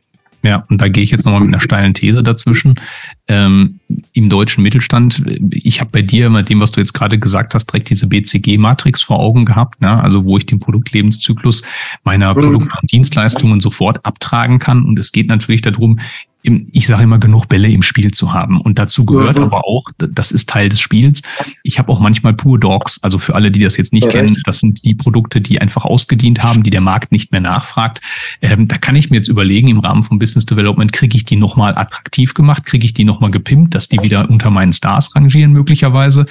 Ja, 0.49 0.65
und 0.71 0.81
da 0.81 0.89
gehe 0.89 1.03
ich 1.03 1.11
jetzt 1.11 1.27
nochmal 1.27 1.43
mit 1.43 1.49
einer 1.49 1.61
steilen 1.61 1.93
These 1.93 2.23
dazwischen. 2.23 2.81
Ähm, 3.29 3.81
Im 4.15 4.31
deutschen 4.31 4.63
Mittelstand, 4.63 5.23
ich 5.51 5.81
habe 5.81 5.91
bei 5.91 6.01
dir 6.01 6.31
mit 6.31 6.49
dem, 6.49 6.59
was 6.63 6.73
du 6.73 6.81
jetzt 6.81 6.95
gerade 6.95 7.19
gesagt 7.19 7.55
hast, 7.55 7.67
direkt 7.67 7.91
diese 7.91 8.07
BCG-Matrix 8.07 9.03
vor 9.03 9.21
Augen 9.21 9.45
gehabt, 9.45 9.83
ne? 9.83 10.03
also 10.03 10.25
wo 10.25 10.39
ich 10.39 10.47
den 10.47 10.59
Produktlebenszyklus 10.59 11.65
meiner 12.03 12.35
mhm. 12.35 12.41
Produkte 12.41 12.79
und 12.81 12.91
Dienstleistungen 12.91 13.61
sofort 13.61 14.07
abtragen 14.07 14.59
kann. 14.59 14.87
Und 14.87 14.99
es 14.99 15.13
geht 15.13 15.29
natürlich 15.29 15.61
darum, 15.61 16.01
ich 16.73 16.87
sage 16.87 17.03
immer, 17.03 17.19
genug 17.19 17.49
Bälle 17.49 17.69
im 17.69 17.83
Spiel 17.83 18.11
zu 18.11 18.33
haben. 18.33 18.61
Und 18.61 18.79
dazu 18.79 19.05
gehört 19.05 19.37
mhm. 19.37 19.45
aber 19.45 19.67
auch, 19.67 19.85
das 19.99 20.33
ist 20.33 20.49
Teil 20.49 20.69
des 20.69 20.81
Spiels. 20.81 21.23
Ich 21.63 21.79
habe 21.79 21.91
auch 21.93 22.01
manchmal 22.01 22.35
Pure 22.35 22.59
Dogs. 22.59 23.03
Also 23.03 23.19
für 23.19 23.35
alle, 23.35 23.51
die 23.51 23.61
das 23.61 23.77
jetzt 23.77 23.93
nicht 23.93 24.05
ja, 24.05 24.11
kennen, 24.11 24.37
das 24.45 24.61
sind 24.61 24.85
die 24.85 24.95
Produkte, 24.95 25.41
die 25.41 25.61
einfach 25.61 25.85
ausgedient 25.85 26.43
haben, 26.43 26.63
die 26.63 26.71
der 26.71 26.81
Markt 26.81 27.13
nicht 27.13 27.33
mehr 27.33 27.41
nachfragt. 27.41 28.01
Ähm, 28.43 28.69
da 28.69 28.79
kann 28.79 28.97
ich 28.97 29.11
mir 29.11 29.17
jetzt 29.17 29.29
überlegen, 29.29 29.69
im 29.69 29.81
Rahmen 29.81 30.03
von 30.03 30.19
Business 30.19 30.47
Development, 30.47 30.93
kriege 30.93 31.17
ich 31.17 31.25
die 31.25 31.37
nochmal 31.37 31.77
attraktiv 31.77 32.35
gemacht, 32.35 32.65
kriege 32.65 32.85
ich 32.85 32.95
die 32.95 33.05
nochmal 33.05 33.31
gepimpt, 33.31 33.75
dass 33.75 33.89
die 33.89 34.01
wieder 34.03 34.29
unter 34.31 34.51
meinen 34.51 34.73
Stars 34.73 35.15
rangieren 35.15 35.53
möglicherweise. 35.53 36.27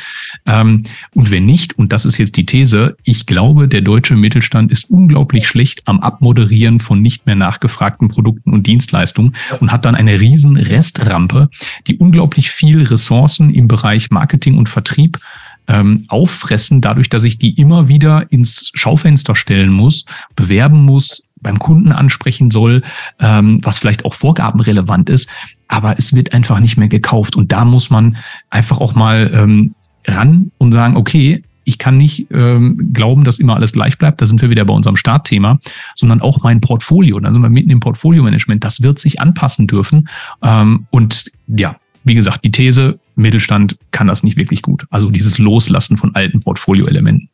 Ähm, 0.46 0.84
und 1.14 1.32
wenn 1.32 1.46
nicht, 1.46 1.78
und 1.78 1.94
das 1.94 2.06
ist 2.06 2.18
jetzt 2.18 2.38
die 2.38 2.46
These, 2.46 2.98
ich 3.04 3.26
glaube, 3.26 3.68
der 3.68 3.82
deutsche 3.82 4.16
Mittelstand 4.16 4.72
ist 4.72 4.90
unglaublich 4.90 5.48
schlecht 5.48 5.82
am 5.86 6.00
Abmoderieren 6.00 6.80
von 6.80 7.02
nicht 7.02 7.26
mehr 7.26 7.36
nachgefragten 7.36 8.08
Produkten 8.08 8.54
und 8.54 8.68
Dienstleistungen 8.68 9.36
und 9.60 9.72
hat 9.72 9.86
dann 9.86 9.96
eine 10.08 10.20
riesen 10.20 10.58
Restrampe, 10.58 11.50
die 11.88 11.98
unglaublich 11.98 12.50
viel 12.52 12.84
Ressourcen 12.84 13.54
im 13.54 13.68
Bereich 13.68 14.10
Marketing 14.10 14.58
und 14.58 14.70
Vertrieb 14.70 15.20
ähm, 15.68 16.06
auffressen, 16.08 16.82
dadurch, 16.82 17.10
dass 17.10 17.24
ich 17.24 17.38
die 17.38 17.52
immer 17.60 17.88
wieder 17.88 18.32
ins 18.32 18.72
Schaufenster 18.74 19.36
stellen 19.36 19.72
muss, 19.72 20.06
bewerben 20.36 20.84
muss, 20.84 21.28
beim 21.40 21.60
Kunden 21.60 21.92
ansprechen 21.92 22.52
soll, 22.52 22.84
ähm, 23.20 23.60
was 23.64 23.80
vielleicht 23.80 24.06
auch 24.06 24.14
vorgabenrelevant 24.14 25.10
ist, 25.10 25.30
aber 25.68 25.98
es 25.98 26.16
wird 26.16 26.34
einfach 26.34 26.60
nicht 26.60 26.78
mehr 26.78 26.88
gekauft. 26.88 27.36
Und 27.36 27.52
da 27.52 27.66
muss 27.66 27.90
man 27.90 28.18
einfach 28.50 28.80
auch 28.80 28.96
mal 28.96 29.30
ähm, 29.34 29.76
ran 30.06 30.52
und 30.58 30.72
sagen, 30.72 30.96
okay, 30.96 31.44
ich 31.68 31.78
kann 31.78 31.98
nicht 31.98 32.28
ähm, 32.32 32.92
glauben, 32.94 33.26
dass 33.26 33.40
immer 33.40 33.58
alles 33.58 33.74
gleich 33.74 33.98
bleibt. 33.98 34.22
Da 34.22 34.26
sind 34.26 34.42
wir 34.42 34.50
wieder 34.50 34.64
bei 34.64 34.74
unserem 34.74 34.96
Startthema, 34.96 35.60
sondern 35.96 36.22
auch 36.22 36.42
mein 36.42 36.62
Portfolio. 36.62 37.20
Da 37.20 37.34
sind 37.34 37.42
wir 37.42 37.50
mitten 37.50 37.70
im 37.70 37.82
Portfolio-Management. 37.82 38.64
Das 38.64 38.82
wird 38.82 39.00
sich 39.00 39.20
anpassen 39.20 39.68
dürfen. 39.68 40.08
Ähm, 40.42 40.88
und 40.92 41.30
ja, 41.48 41.76
wie 42.06 42.16
gesagt, 42.16 42.46
die 42.46 42.52
These, 42.52 43.00
Mittelstand 43.16 43.78
kann 43.92 44.08
das 44.08 44.24
nicht 44.24 44.38
wirklich 44.38 44.62
gut. 44.62 44.86
Also 44.92 45.10
dieses 45.10 45.40
Loslassen 45.40 45.98
von 45.98 46.16
alten 46.16 46.40
Portfolio-Elementen. 46.40 47.28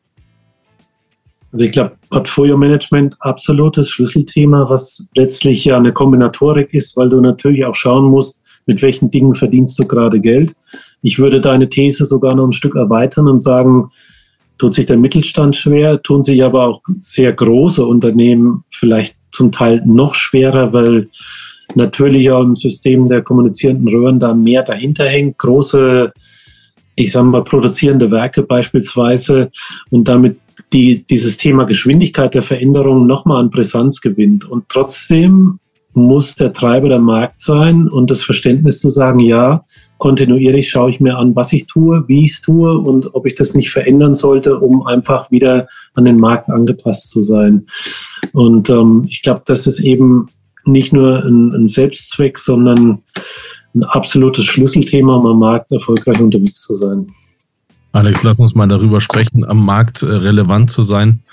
Also 1.51 1.65
ich 1.65 1.71
glaube, 1.71 1.91
Portfolio-Management 2.09 3.15
absolutes 3.19 3.91
Schlüsselthema, 3.91 4.67
was 4.67 5.07
letztlich 5.15 5.63
ja 5.63 5.77
eine 5.77 5.93
Kombinatorik 5.93 6.73
ist, 6.73 6.97
weil 6.97 7.09
du 7.09 7.21
natürlich 7.21 7.65
auch 7.65 7.75
schauen 7.75 8.05
musst, 8.05 8.41
mit 8.65 8.81
welchen 8.81 9.11
Dingen 9.11 9.35
verdienst 9.35 9.77
du 9.77 9.85
gerade 9.85 10.19
Geld. 10.19 10.55
Ich 11.03 11.19
würde 11.19 11.41
deine 11.41 11.69
These 11.69 12.07
sogar 12.07 12.33
noch 12.33 12.47
ein 12.47 12.53
Stück 12.53 12.75
erweitern 12.75 13.27
und 13.27 13.41
sagen, 13.41 13.89
tut 14.57 14.73
sich 14.73 14.85
der 14.85 14.97
Mittelstand 14.97 15.55
schwer, 15.55 16.01
tun 16.01 16.23
sich 16.23 16.43
aber 16.43 16.67
auch 16.67 16.81
sehr 16.99 17.33
große 17.33 17.85
Unternehmen 17.85 18.63
vielleicht 18.71 19.15
zum 19.31 19.51
Teil 19.51 19.81
noch 19.85 20.15
schwerer, 20.15 20.73
weil 20.73 21.09
natürlich 21.75 22.29
auch 22.31 22.43
im 22.43 22.55
System 22.55 23.07
der 23.07 23.21
kommunizierenden 23.21 23.87
Röhren 23.87 24.19
da 24.19 24.33
mehr 24.33 24.63
dahinter 24.63 25.05
hängt. 25.05 25.37
Große, 25.37 26.11
ich 26.95 27.11
sage 27.11 27.27
mal, 27.27 27.43
produzierende 27.43 28.11
Werke 28.11 28.43
beispielsweise 28.43 29.51
und 29.89 30.07
damit 30.07 30.37
die, 30.71 31.03
dieses 31.03 31.37
Thema 31.37 31.65
Geschwindigkeit 31.65 32.33
der 32.33 32.43
Veränderung 32.43 33.07
nochmal 33.07 33.41
an 33.41 33.49
Brisanz 33.49 34.01
gewinnt. 34.01 34.45
Und 34.45 34.65
trotzdem 34.69 35.59
muss 35.93 36.35
der 36.35 36.53
Treiber 36.53 36.89
der 36.89 36.99
Markt 36.99 37.39
sein 37.39 37.87
und 37.87 38.09
das 38.09 38.23
Verständnis 38.23 38.79
zu 38.79 38.89
sagen, 38.89 39.19
ja, 39.19 39.65
kontinuierlich 40.03 40.69
schaue 40.69 40.91
ich 40.91 40.99
mir 40.99 41.17
an, 41.17 41.33
was 41.33 41.53
ich 41.53 41.65
tue, 41.65 42.03
wie 42.09 42.25
ich 42.25 42.31
es 42.33 42.41
tue 42.41 42.77
und 42.77 43.15
ob 43.15 43.25
ich 43.25 43.35
das 43.35 43.53
nicht 43.53 43.71
verändern 43.71 44.15
sollte, 44.15 44.59
um 44.59 44.85
einfach 44.85 45.31
wieder 45.31 45.69
an 45.93 46.03
den 46.03 46.17
Markt 46.17 46.49
angepasst 46.49 47.09
zu 47.09 47.23
sein. 47.23 47.67
Und 48.33 48.69
ähm, 48.69 49.05
ich 49.07 49.21
glaube, 49.21 49.43
das 49.45 49.65
ist 49.65 49.79
eben 49.79 50.27
nicht 50.65 50.91
nur 50.91 51.23
ein, 51.23 51.53
ein 51.53 51.67
Selbstzweck, 51.67 52.37
sondern 52.37 53.01
ein 53.73 53.83
absolutes 53.85 54.43
Schlüsselthema, 54.43 55.15
um 55.15 55.25
am 55.25 55.39
Markt 55.39 55.71
erfolgreich 55.71 56.19
unterwegs 56.19 56.59
zu 56.63 56.75
sein. 56.75 57.07
Alex, 57.93 58.23
lass 58.23 58.37
uns 58.39 58.55
mal 58.55 58.67
darüber 58.67 58.99
sprechen, 58.99 59.45
am 59.45 59.63
Markt 59.63 60.01
äh, 60.01 60.07
relevant 60.07 60.69
zu 60.69 60.81
sein 60.81 61.23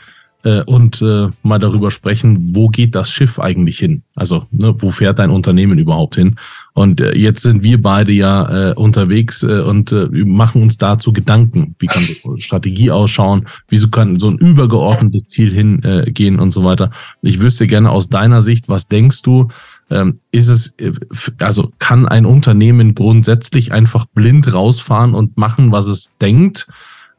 äh, 0.42 0.62
und 0.62 1.02
äh, 1.02 1.28
mal 1.42 1.58
darüber 1.58 1.90
sprechen, 1.90 2.54
wo 2.54 2.68
geht 2.68 2.94
das 2.94 3.10
Schiff 3.10 3.38
eigentlich 3.38 3.78
hin? 3.78 4.02
Also, 4.14 4.46
ne, 4.50 4.74
wo 4.78 4.90
fährt 4.90 5.18
dein 5.18 5.30
Unternehmen 5.30 5.78
überhaupt 5.78 6.16
hin? 6.16 6.36
Und 6.72 7.00
äh, 7.00 7.16
jetzt 7.16 7.42
sind 7.42 7.62
wir 7.62 7.80
beide 7.82 8.12
ja 8.12 8.70
äh, 8.70 8.74
unterwegs 8.74 9.42
äh, 9.42 9.60
und 9.60 9.92
äh, 9.92 10.08
machen 10.10 10.62
uns 10.62 10.78
dazu 10.78 11.12
Gedanken. 11.12 11.74
Wie 11.78 11.86
kann 11.86 12.06
Strategie 12.36 12.90
ausschauen? 12.90 13.46
Wieso 13.68 13.88
kann 13.88 14.18
so 14.18 14.28
ein 14.28 14.38
übergeordnetes 14.38 15.26
Ziel 15.26 15.52
hingehen 15.52 16.38
äh, 16.38 16.40
und 16.40 16.52
so 16.52 16.64
weiter? 16.64 16.90
Ich 17.22 17.40
wüsste 17.40 17.66
gerne 17.66 17.90
aus 17.90 18.08
deiner 18.08 18.40
Sicht, 18.40 18.68
was 18.68 18.88
denkst 18.88 19.22
du? 19.22 19.48
Ähm, 19.90 20.18
ist 20.30 20.48
es, 20.48 20.72
äh, 20.78 20.92
also 21.40 21.70
kann 21.78 22.06
ein 22.06 22.24
Unternehmen 22.24 22.94
grundsätzlich 22.94 23.72
einfach 23.72 24.06
blind 24.06 24.52
rausfahren 24.52 25.14
und 25.14 25.36
machen, 25.36 25.72
was 25.72 25.86
es 25.86 26.12
denkt? 26.20 26.68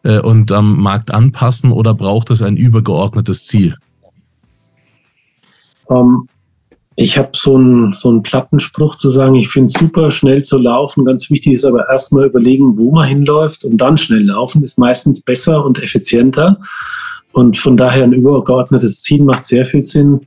Äh, 0.04 0.20
und 0.20 0.52
am 0.52 0.82
Markt 0.82 1.14
anpassen 1.14 1.72
oder 1.72 1.94
braucht 1.94 2.32
es 2.32 2.42
ein 2.42 2.58
übergeordnetes 2.58 3.46
Ziel? 3.46 3.78
Um, 5.86 5.98
ähm, 5.98 6.28
ich 6.98 7.18
habe 7.18 7.30
so 7.34 7.56
einen 7.56 7.94
so 7.94 8.10
einen 8.10 8.22
Plattenspruch 8.22 8.98
zu 8.98 9.10
sagen, 9.10 9.36
ich 9.36 9.50
finde 9.50 9.68
es 9.68 9.74
super, 9.74 10.12
schnell 10.12 10.44
zu 10.44 10.58
laufen. 10.58 11.06
Ganz 11.06 11.30
wichtig 11.32 11.54
ist 11.54 11.66
aber 11.66 11.90
erstmal 11.90 12.26
überlegen, 12.26 12.78
wo 12.78 12.92
man 12.92 13.08
hinläuft 13.08 13.64
und 13.64 13.78
dann 13.78 13.98
schnell 13.98 14.26
laufen 14.26 14.62
ist 14.64 14.78
meistens 14.78 15.22
besser 15.22 15.66
und 15.66 15.82
effizienter. 15.82 16.60
Und 17.34 17.58
von 17.58 17.78
daher 17.78 18.04
ein 18.04 18.14
übergeordnetes 18.14 19.02
Ziel 19.02 19.24
macht 19.24 19.46
sehr 19.46 19.66
viel 19.66 19.86
Sinn. 19.86 20.22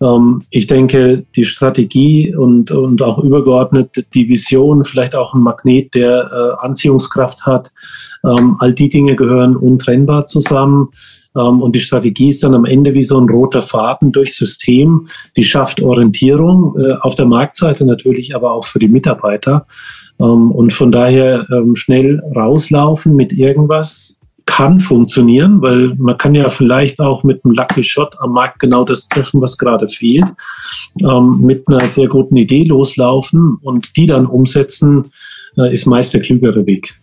Ähm, 0.00 0.42
ich 0.50 0.66
denke, 0.66 1.24
die 1.36 1.44
Strategie 1.44 2.34
und, 2.34 2.70
und 2.70 3.02
auch 3.02 3.18
übergeordnet 3.18 4.06
die 4.14 4.28
Vision, 4.28 4.84
vielleicht 4.84 5.14
auch 5.14 5.34
ein 5.34 5.42
Magnet, 5.42 5.94
der 5.94 6.30
äh, 6.60 6.64
Anziehungskraft 6.64 7.46
hat, 7.46 7.70
ähm, 8.24 8.56
all 8.58 8.74
die 8.74 8.88
Dinge 8.88 9.16
gehören 9.16 9.56
untrennbar 9.56 10.26
zusammen. 10.26 10.88
Ähm, 11.36 11.62
und 11.62 11.74
die 11.74 11.80
Strategie 11.80 12.30
ist 12.30 12.42
dann 12.42 12.54
am 12.54 12.64
Ende 12.64 12.94
wie 12.94 13.02
so 13.02 13.20
ein 13.20 13.28
roter 13.28 13.62
Faden 13.62 14.12
durchs 14.12 14.36
System. 14.36 15.08
Die 15.36 15.44
schafft 15.44 15.80
Orientierung 15.80 16.76
äh, 16.78 16.94
auf 17.00 17.14
der 17.14 17.26
Marktseite 17.26 17.84
natürlich, 17.84 18.34
aber 18.34 18.52
auch 18.52 18.64
für 18.64 18.78
die 18.78 18.88
Mitarbeiter. 18.88 19.66
und 20.18 20.72
von 20.72 20.90
daher 20.90 21.46
schnell 21.74 22.20
rauslaufen 22.34 23.14
mit 23.14 23.32
irgendwas, 23.32 24.18
kann 24.48 24.80
funktionieren, 24.80 25.60
weil 25.60 25.94
man 25.98 26.16
kann 26.16 26.34
ja 26.34 26.48
vielleicht 26.48 27.00
auch 27.00 27.22
mit 27.22 27.44
einem 27.44 27.54
Lucky 27.54 27.84
Shot 27.84 28.18
am 28.18 28.32
Markt 28.32 28.58
genau 28.58 28.82
das 28.82 29.06
treffen, 29.06 29.42
was 29.42 29.58
gerade 29.58 29.88
fehlt, 29.88 30.24
ähm, 31.00 31.40
mit 31.42 31.68
einer 31.68 31.86
sehr 31.86 32.08
guten 32.08 32.34
Idee 32.34 32.64
loslaufen 32.64 33.58
und 33.60 33.94
die 33.96 34.06
dann 34.06 34.24
umsetzen, 34.24 35.12
äh, 35.58 35.70
ist 35.72 35.84
meist 35.84 36.14
der 36.14 36.22
klügere 36.22 36.64
Weg. 36.64 36.98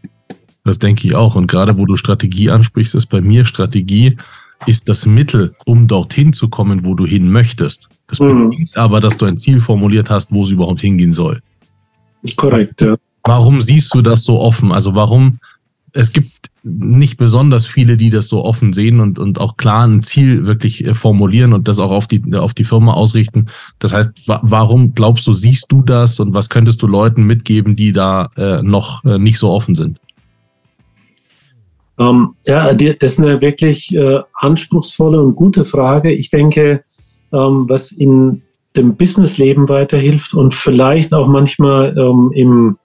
Das 0.64 0.80
denke 0.80 1.08
ich 1.08 1.14
auch. 1.14 1.36
Und 1.36 1.46
gerade 1.46 1.78
wo 1.78 1.86
du 1.86 1.98
Strategie 1.98 2.50
ansprichst, 2.50 2.96
ist 2.96 3.06
bei 3.06 3.22
mir 3.22 3.46
Strategie 3.46 4.18
ist 4.66 4.90
das 4.90 5.06
Mittel, 5.06 5.54
um 5.66 5.88
dorthin 5.88 6.34
zu 6.34 6.50
kommen, 6.50 6.84
wo 6.84 6.96
du 6.96 7.06
hin 7.06 7.32
möchtest. 7.32 7.90
Das 8.08 8.20
mhm. 8.20 8.50
bedeutet 8.50 8.76
aber, 8.76 9.00
dass 9.02 9.18
du 9.18 9.26
ein 9.26 9.38
Ziel 9.38 9.60
formuliert 9.60 10.10
hast, 10.10 10.32
wo 10.32 10.44
es 10.44 10.50
überhaupt 10.50 10.82
hingehen 10.82 11.14
soll. 11.14 11.44
Korrekt, 12.38 12.82
ja. 12.82 12.96
Warum 13.24 13.62
siehst 13.62 13.94
du 13.94 14.02
das 14.02 14.24
so 14.24 14.40
offen? 14.40 14.72
Also 14.72 14.96
warum, 14.96 15.38
es 15.92 16.12
gibt 16.12 16.32
nicht 16.68 17.18
besonders 17.18 17.68
viele, 17.68 17.96
die 17.96 18.10
das 18.10 18.28
so 18.28 18.44
offen 18.44 18.74
sehen 18.74 19.00
und, 19.00 19.20
und 19.20 19.40
auch 19.40 19.56
klar 19.56 19.86
ein 19.86 20.02
Ziel 20.02 20.46
wirklich 20.46 20.84
äh, 20.84 20.96
formulieren 20.96 21.54
und 21.54 21.68
das 21.68 21.80
auch 21.80 21.92
auf 21.92 22.08
die, 22.08 22.22
auf 22.36 22.56
die 22.56 22.64
Firma 22.64 22.94
ausrichten. 22.94 23.48
Das 23.78 23.94
heißt, 23.94 24.28
wa 24.28 24.40
warum 24.42 24.96
glaubst 24.96 25.28
du, 25.28 25.34
siehst 25.34 25.72
du 25.72 25.84
das 25.84 26.20
und 26.20 26.34
was 26.34 26.50
könntest 26.50 26.82
du 26.82 26.88
Leuten 26.88 27.24
mitgeben, 27.24 27.76
die 27.76 27.92
da 27.92 28.30
äh, 28.36 28.64
noch 28.64 29.06
äh, 29.06 29.20
nicht 29.20 29.38
so 29.38 29.52
offen 29.52 29.76
sind? 29.76 30.00
Ähm, 32.00 32.34
ja, 32.46 32.74
das 32.74 33.14
ist 33.14 33.20
eine 33.20 33.40
wirklich 33.42 33.96
äh, 33.96 34.20
anspruchsvolle 34.34 35.22
und 35.22 35.36
gute 35.36 35.66
Frage. 35.66 36.12
Ich 36.12 36.32
denke, 36.32 36.84
ähm, 37.32 37.70
was 37.70 37.92
in 37.92 38.42
dem 38.76 38.96
Businessleben 38.96 39.70
weiterhilft 39.70 40.34
und 40.34 40.54
vielleicht 40.54 41.14
auch 41.14 41.28
manchmal 41.28 41.96
ähm, 41.98 42.32
im, 42.34 42.78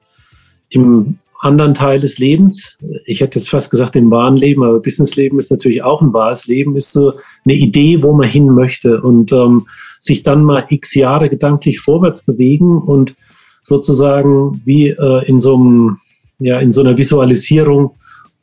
im 0.68 1.18
anderen 1.40 1.74
Teil 1.74 2.00
des 2.00 2.18
Lebens, 2.18 2.76
ich 3.04 3.20
hätte 3.20 3.38
jetzt 3.38 3.48
fast 3.48 3.70
gesagt 3.70 3.96
im 3.96 4.10
wahren 4.10 4.36
Leben, 4.36 4.62
aber 4.62 4.80
Businessleben 4.80 5.38
ist 5.38 5.50
natürlich 5.50 5.82
auch 5.82 6.02
ein 6.02 6.12
wahres 6.12 6.46
Leben, 6.46 6.76
ist 6.76 6.92
so 6.92 7.14
eine 7.44 7.54
Idee, 7.54 8.02
wo 8.02 8.12
man 8.12 8.28
hin 8.28 8.46
möchte. 8.46 9.00
Und 9.00 9.32
ähm, 9.32 9.66
sich 9.98 10.22
dann 10.22 10.44
mal 10.44 10.66
x 10.68 10.94
Jahre 10.94 11.30
gedanklich 11.30 11.80
vorwärts 11.80 12.24
bewegen 12.24 12.78
und 12.78 13.16
sozusagen 13.62 14.60
wie 14.64 14.88
äh, 14.88 15.24
in 15.26 15.40
so 15.40 15.54
einem, 15.54 15.98
ja, 16.38 16.58
in 16.58 16.72
so 16.72 16.82
einer 16.82 16.96
Visualisierung 16.96 17.92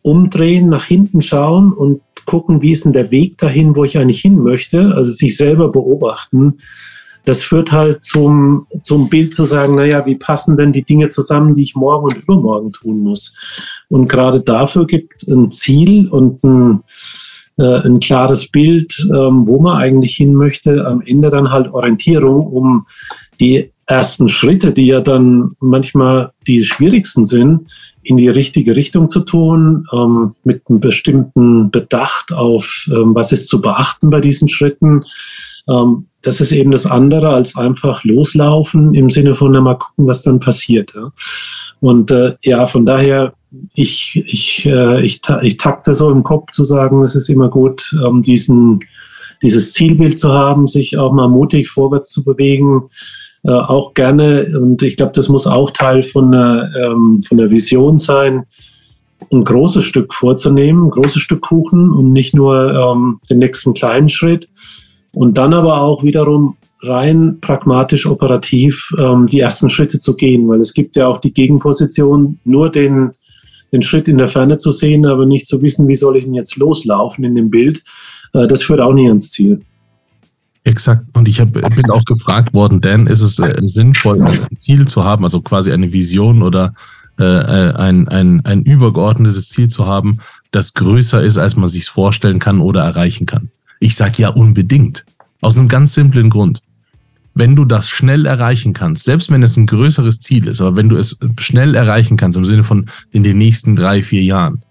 umdrehen, 0.02 0.70
nach 0.70 0.86
hinten 0.86 1.22
schauen 1.22 1.74
und 1.74 2.02
gucken, 2.26 2.62
wie 2.62 2.72
ist 2.72 2.86
denn 2.86 2.94
der 2.94 3.12
Weg 3.12 3.38
dahin, 3.38 3.76
wo 3.76 3.84
ich 3.84 3.98
eigentlich 3.98 4.22
hin 4.22 4.42
möchte, 4.42 4.94
also 4.96 5.12
sich 5.12 5.38
selber 5.38 5.72
beobachten 5.72 6.60
das 7.28 7.42
führt 7.42 7.74
halt 7.74 8.06
zum, 8.06 8.68
zum 8.84 9.10
Bild 9.10 9.36
zu 9.36 9.44
sagen, 9.44 9.76
naja, 9.76 10.06
wie 10.06 10.16
passen 10.16 10.56
denn 10.56 10.72
die 10.72 10.84
Dinge 10.84 11.10
zusammen, 11.10 11.56
die 11.56 11.64
ich 11.64 11.76
morgen 11.76 12.06
und 12.06 12.24
übermorgen 12.24 12.72
tun 12.72 13.02
muss? 13.02 13.36
Und 13.90 14.08
gerade 14.08 14.40
dafür 14.40 14.88
gibt 14.88 15.28
ein 15.28 15.52
Ziel 15.52 16.08
und 16.08 16.42
ein, 16.46 16.84
äh, 17.58 17.82
ein 17.82 18.00
klares 18.00 18.50
Bild, 18.50 19.06
ähm, 19.14 19.46
wo 19.46 19.60
man 19.60 19.76
eigentlich 19.76 20.16
hin 20.16 20.36
möchte, 20.36 20.88
am 20.88 21.02
Ende 21.02 21.30
dann 21.30 21.52
halt 21.52 21.68
Orientierung, 21.74 22.48
um 22.48 22.86
die 23.42 23.74
ersten 23.86 24.30
Schritte, 24.30 24.72
die 24.72 24.86
ja 24.86 25.02
dann 25.02 25.52
manchmal 25.60 26.32
die 26.48 26.64
schwierigsten 26.64 27.26
sind, 27.26 27.68
in 28.04 28.16
die 28.16 28.30
richtige 28.30 28.74
Richtung 28.78 29.10
zu 29.10 29.20
tun, 29.20 29.86
ähm, 29.92 30.34
mit 30.46 30.62
einem 30.70 30.80
bestimmten 30.80 31.72
Bedacht 31.72 32.32
auf, 32.32 32.88
ähm, 32.90 33.14
was 33.14 33.34
ist 33.34 33.50
zu 33.50 33.60
beachten 33.60 34.10
bei 34.10 34.22
diesen 34.22 34.48
Schritten. 34.48 35.04
Ähm, 35.68 36.08
das 36.22 36.42
ist 36.42 36.52
eben 36.52 36.72
das 36.72 36.86
andere 36.86 37.30
als 37.30 37.56
einfach 37.56 38.04
loslaufen 38.04 38.94
im 38.94 39.10
Sinne 39.10 39.36
von, 39.36 39.52
na, 39.52 39.62
mal 39.62 39.76
gucken, 39.76 40.08
was 40.08 40.24
dann 40.24 40.40
passiert. 40.40 40.94
Ja. 40.96 41.12
Und 41.80 42.12
äh, 42.12 42.36
ja, 42.42 42.68
von 42.68 42.86
daher, 42.86 43.34
ich, 43.74 44.22
ich, 44.26 44.66
äh, 44.66 45.04
ich, 45.06 45.22
ich 45.42 45.58
takte 45.58 45.94
so 45.94 46.12
im 46.12 46.24
Kopf 46.24 46.52
zu 46.52 46.64
sagen, 46.64 47.02
es 47.04 47.16
ist 47.16 47.30
immer 47.30 47.50
gut, 47.50 47.96
ähm, 48.06 48.24
diesen, 48.24 48.80
dieses 49.42 49.74
Zielbild 49.74 50.20
zu 50.20 50.34
haben, 50.34 50.68
sich 50.68 50.98
auch 50.98 51.14
mal 51.14 51.30
mutig 51.30 51.70
vorwärts 51.70 52.10
zu 52.10 52.24
bewegen. 52.24 52.90
Äh, 53.44 53.52
auch 53.52 53.94
gerne, 53.94 54.52
und 54.60 54.82
ich 54.82 54.98
glaube, 54.98 55.14
das 55.14 55.30
muss 55.30 55.48
auch 55.48 55.72
Teil 55.72 56.04
von 56.04 56.34
einer, 56.34 56.70
ähm, 56.76 57.20
von 57.26 57.38
der 57.38 57.52
Vision 57.52 58.00
sein, 58.00 58.46
ein 59.32 59.44
großes 59.44 59.84
Stück 59.84 60.14
vorzunehmen, 60.14 60.86
ein 60.86 60.90
großes 60.90 61.22
Stück 61.22 61.42
Kuchen 61.42 61.92
und 61.92 62.12
nicht 62.12 62.36
nur 62.36 62.74
ähm, 62.74 63.20
den 63.30 63.40
nächsten 63.40 63.74
kleinen 63.74 64.10
Schritt. 64.10 64.50
Und 65.18 65.36
dann 65.36 65.56
aber 65.56 65.82
auch 65.82 66.04
wiederum 66.04 66.58
rein 66.84 67.40
pragmatisch 67.42 68.06
operativ 68.06 68.94
ähm, 69.00 69.26
die 69.26 69.40
ersten 69.40 69.68
Schritte 69.68 70.00
zu 70.00 70.16
gehen, 70.16 70.48
weil 70.48 70.62
es 70.62 70.76
gibt 70.76 70.96
ja 70.96 71.08
auch 71.08 71.18
die 71.18 71.34
Gegenposition, 71.34 72.38
nur 72.46 72.72
den, 72.72 73.14
den 73.72 73.82
Schritt 73.82 74.08
in 74.08 74.20
der 74.20 74.28
Ferne 74.28 74.60
zu 74.60 74.72
sehen, 74.72 75.08
aber 75.08 75.26
nicht 75.26 75.48
zu 75.48 75.64
wissen, 75.64 75.88
wie 75.88 75.96
soll 75.96 76.18
ich 76.18 76.26
denn 76.26 76.36
jetzt 76.36 76.58
loslaufen 76.58 77.24
in 77.24 77.34
dem 77.34 77.50
Bild. 77.50 77.82
Äh, 78.34 78.48
das 78.48 78.62
führt 78.62 78.80
auch 78.80 78.94
nie 78.94 79.08
ans 79.08 79.32
Ziel. 79.32 79.62
Exakt. 80.64 81.04
Und 81.14 81.28
ich 81.28 81.40
hab, 81.40 81.52
bin 81.52 81.90
auch 81.90 82.06
gefragt 82.06 82.54
worden, 82.54 82.80
Dan, 82.80 83.08
ist 83.08 83.24
es 83.24 83.40
äh, 83.40 83.60
sinnvoll, 83.64 84.22
ein 84.22 84.46
Ziel 84.60 84.88
zu 84.88 85.04
haben, 85.04 85.24
also 85.24 85.42
quasi 85.42 85.72
eine 85.72 85.92
Vision 85.92 86.44
oder 86.44 86.76
äh, 87.20 87.24
äh, 87.24 87.74
ein, 87.74 88.08
ein, 88.08 88.46
ein 88.46 88.62
übergeordnetes 88.62 89.50
Ziel 89.50 89.68
zu 89.68 89.88
haben, 89.88 90.20
das 90.52 90.76
größer 90.76 91.24
ist, 91.24 91.40
als 91.40 91.56
man 91.56 91.70
sich 91.70 91.90
vorstellen 91.90 92.38
kann 92.38 92.62
oder 92.62 92.82
erreichen 92.84 93.26
kann? 93.26 93.50
Ich 93.80 93.96
sage 93.96 94.22
ja 94.22 94.30
unbedingt. 94.30 95.06
Aus 95.42 95.58
einem 95.58 95.68
ganz 95.68 95.94
simplen 95.94 96.30
Grund. 96.30 96.62
Wenn 97.34 97.56
du 97.56 97.66
das 97.66 97.88
schnell 97.88 98.26
erreichen 98.26 98.74
kannst, 98.74 99.04
selbst 99.04 99.30
wenn 99.30 99.44
es 99.44 99.58
ein 99.58 99.68
größeres 99.68 100.22
Ziel 100.22 100.48
ist, 100.48 100.60
aber 100.60 100.76
wenn 100.76 100.90
du 100.90 100.98
es 100.98 101.20
schnell 101.40 101.76
erreichen 101.76 102.18
kannst, 102.18 102.38
im 102.38 102.46
Sinne 102.46 102.64
von 102.64 102.88
in 103.12 103.22
den 103.22 103.38
nächsten 103.38 103.76
drei, 103.76 104.02
vier 104.02 104.24
Jahren, 104.24 104.64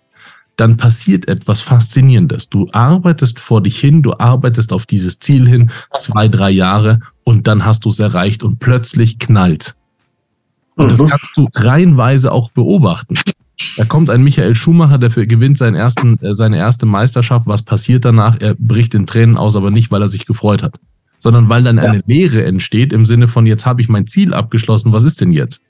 dann 0.57 0.77
passiert 0.77 1.29
etwas 1.29 1.61
Faszinierendes. 1.61 2.49
Du 2.49 2.69
arbeitest 2.73 3.39
vor 3.39 3.63
dich 3.63 3.79
hin, 3.79 4.03
du 4.03 4.15
arbeitest 4.19 4.73
auf 4.73 4.87
dieses 4.87 5.21
Ziel 5.21 5.47
hin, 5.47 5.71
zwei, 5.99 6.29
drei 6.29 6.51
Jahre 6.51 7.01
und 7.25 7.47
dann 7.47 7.65
hast 7.65 7.85
du 7.85 7.91
es 7.91 8.01
erreicht 8.01 8.43
und 8.43 8.59
plötzlich 8.59 9.19
knallt. 9.19 9.77
Und 10.75 10.91
das 10.91 10.99
mhm. 10.99 11.09
kannst 11.09 11.37
du 11.37 11.49
reihenweise 11.55 12.33
auch 12.33 12.51
beobachten. 12.51 13.19
Da 13.77 13.85
kommt 13.85 14.11
ein 14.11 14.23
Michael 14.23 14.55
Schumacher, 14.55 14.99
der 14.99 15.11
gewinnt 15.27 15.57
seinen 15.59 15.75
ersten, 15.75 16.19
äh, 16.23 16.35
seine 16.35 16.59
erste 16.59 16.87
Meisterschaft. 16.87 17.47
Was 17.47 17.63
passiert 17.63 18.05
danach? 18.05 18.37
Er 18.39 18.55
bricht 18.59 18.95
in 18.95 19.07
Tränen 19.07 19.37
aus, 19.37 19.57
aber 19.57 19.71
nicht, 19.71 19.91
weil 19.91 20.03
er 20.03 20.09
sich 20.09 20.27
gefreut 20.27 20.63
hat, 20.63 20.79
sondern 21.19 21.49
weil 21.49 21.63
dann 21.63 21.79
eine 21.79 21.97
ja. 21.97 22.03
Lehre 22.07 22.45
entsteht 22.45 22.93
im 22.93 23.05
Sinne 23.05 23.29
von, 23.29 23.47
jetzt 23.47 23.65
habe 23.65 23.81
ich 23.81 23.89
mein 23.89 24.07
Ziel 24.07 24.35
abgeschlossen, 24.35 24.93
was 24.93 25.05
ist 25.05 25.21
denn 25.21 25.33
jetzt? 25.33 25.63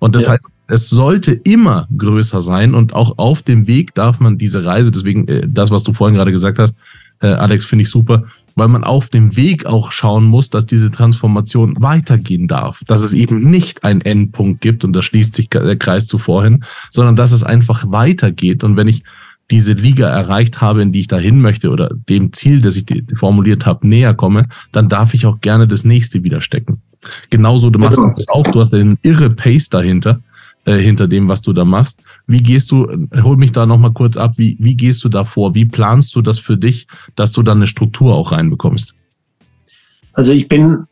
Und 0.00 0.14
das 0.14 0.24
ja. 0.24 0.32
heißt, 0.32 0.50
es 0.66 0.90
sollte 0.90 1.32
immer 1.32 1.86
größer 1.96 2.40
sein 2.40 2.74
und 2.74 2.94
auch 2.94 3.18
auf 3.18 3.42
dem 3.42 3.66
Weg 3.66 3.94
darf 3.94 4.18
man 4.18 4.38
diese 4.38 4.64
Reise, 4.64 4.90
deswegen 4.90 5.28
äh, 5.28 5.46
das, 5.46 5.70
was 5.70 5.84
du 5.84 5.92
vorhin 5.92 6.16
gerade 6.16 6.32
gesagt 6.32 6.58
hast, 6.58 6.74
äh, 7.20 7.28
Alex, 7.28 7.66
finde 7.66 7.82
ich 7.82 7.90
super, 7.90 8.24
weil 8.56 8.68
man 8.68 8.84
auf 8.84 9.08
dem 9.08 9.36
Weg 9.36 9.66
auch 9.66 9.92
schauen 9.92 10.24
muss, 10.24 10.50
dass 10.50 10.66
diese 10.66 10.90
Transformation 10.90 11.76
weitergehen 11.78 12.46
darf, 12.48 12.82
dass 12.86 13.00
es 13.00 13.12
eben 13.12 13.50
nicht 13.50 13.84
einen 13.84 14.00
Endpunkt 14.00 14.60
gibt 14.60 14.84
und 14.84 14.94
da 14.94 15.02
schließt 15.02 15.34
sich 15.34 15.48
der 15.50 15.76
Kreis 15.76 16.06
zu 16.06 16.18
vorhin, 16.18 16.64
sondern 16.90 17.16
dass 17.16 17.32
es 17.32 17.42
einfach 17.42 17.84
weitergeht 17.90 18.64
und 18.64 18.76
wenn 18.76 18.88
ich 18.88 19.04
diese 19.50 19.72
Liga 19.72 20.08
erreicht 20.08 20.60
habe, 20.60 20.82
in 20.82 20.92
die 20.92 21.00
ich 21.00 21.08
dahin 21.08 21.40
möchte 21.40 21.70
oder 21.70 21.90
dem 22.08 22.32
Ziel, 22.32 22.60
das 22.62 22.76
ich 22.76 22.86
formuliert 23.18 23.66
habe, 23.66 23.86
näher 23.86 24.14
komme, 24.14 24.46
dann 24.72 24.88
darf 24.88 25.12
ich 25.12 25.26
auch 25.26 25.40
gerne 25.40 25.66
das 25.66 25.84
nächste 25.84 26.22
wieder 26.22 26.40
stecken. 26.40 26.82
Genauso, 27.30 27.70
du 27.70 27.78
machst 27.78 27.96
genau. 27.96 28.14
das 28.14 28.28
auch, 28.28 28.46
du 28.46 28.60
hast 28.60 28.74
einen 28.74 28.98
irre 29.02 29.30
Pace 29.30 29.68
dahinter, 29.68 30.20
äh, 30.64 30.76
hinter 30.76 31.06
dem, 31.06 31.28
was 31.28 31.42
du 31.42 31.52
da 31.52 31.64
machst. 31.64 32.02
Wie 32.26 32.42
gehst 32.42 32.70
du, 32.70 32.86
hol 33.22 33.36
mich 33.36 33.52
da 33.52 33.66
nochmal 33.66 33.92
kurz 33.92 34.16
ab, 34.16 34.32
wie, 34.36 34.56
wie 34.60 34.74
gehst 34.74 35.02
du 35.04 35.08
da 35.08 35.24
vor? 35.24 35.54
Wie 35.54 35.64
planst 35.64 36.14
du 36.14 36.22
das 36.22 36.38
für 36.38 36.56
dich, 36.56 36.86
dass 37.16 37.32
du 37.32 37.42
dann 37.42 37.58
eine 37.58 37.66
Struktur 37.66 38.14
auch 38.14 38.32
reinbekommst? 38.32 38.94
Also 40.12 40.32
ich 40.32 40.48
bin 40.48 40.86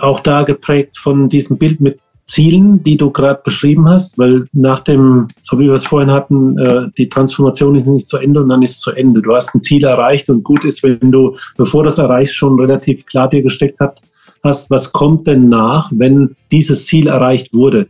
auch 0.00 0.20
da 0.20 0.42
geprägt 0.42 0.98
von 0.98 1.28
diesem 1.28 1.58
Bild 1.58 1.80
mit 1.80 1.98
Zielen, 2.26 2.82
die 2.82 2.96
du 2.96 3.10
gerade 3.10 3.40
beschrieben 3.44 3.88
hast, 3.88 4.18
weil 4.18 4.46
nach 4.52 4.80
dem, 4.80 5.28
so 5.42 5.58
wie 5.58 5.66
wir 5.66 5.74
es 5.74 5.84
vorhin 5.84 6.10
hatten, 6.10 6.58
äh, 6.58 6.88
die 6.96 7.08
Transformation 7.08 7.74
ist 7.74 7.86
nicht 7.86 8.08
zu 8.08 8.16
Ende 8.16 8.40
und 8.40 8.48
dann 8.48 8.62
ist 8.62 8.72
es 8.72 8.80
zu 8.80 8.92
Ende. 8.92 9.20
Du 9.20 9.34
hast 9.34 9.54
ein 9.54 9.62
Ziel 9.62 9.84
erreicht 9.84 10.30
und 10.30 10.42
gut 10.42 10.64
ist, 10.64 10.82
wenn 10.82 11.12
du, 11.12 11.36
bevor 11.56 11.82
du 11.82 11.88
es 11.88 11.98
erreichst, 11.98 12.34
schon 12.34 12.58
relativ 12.58 13.04
klar 13.04 13.28
dir 13.28 13.42
gesteckt 13.42 13.78
hast, 13.78 14.00
hast, 14.42 14.70
was 14.70 14.92
kommt 14.92 15.26
denn 15.26 15.48
nach, 15.48 15.90
wenn 15.94 16.36
dieses 16.50 16.86
Ziel 16.86 17.08
erreicht 17.08 17.52
wurde. 17.52 17.88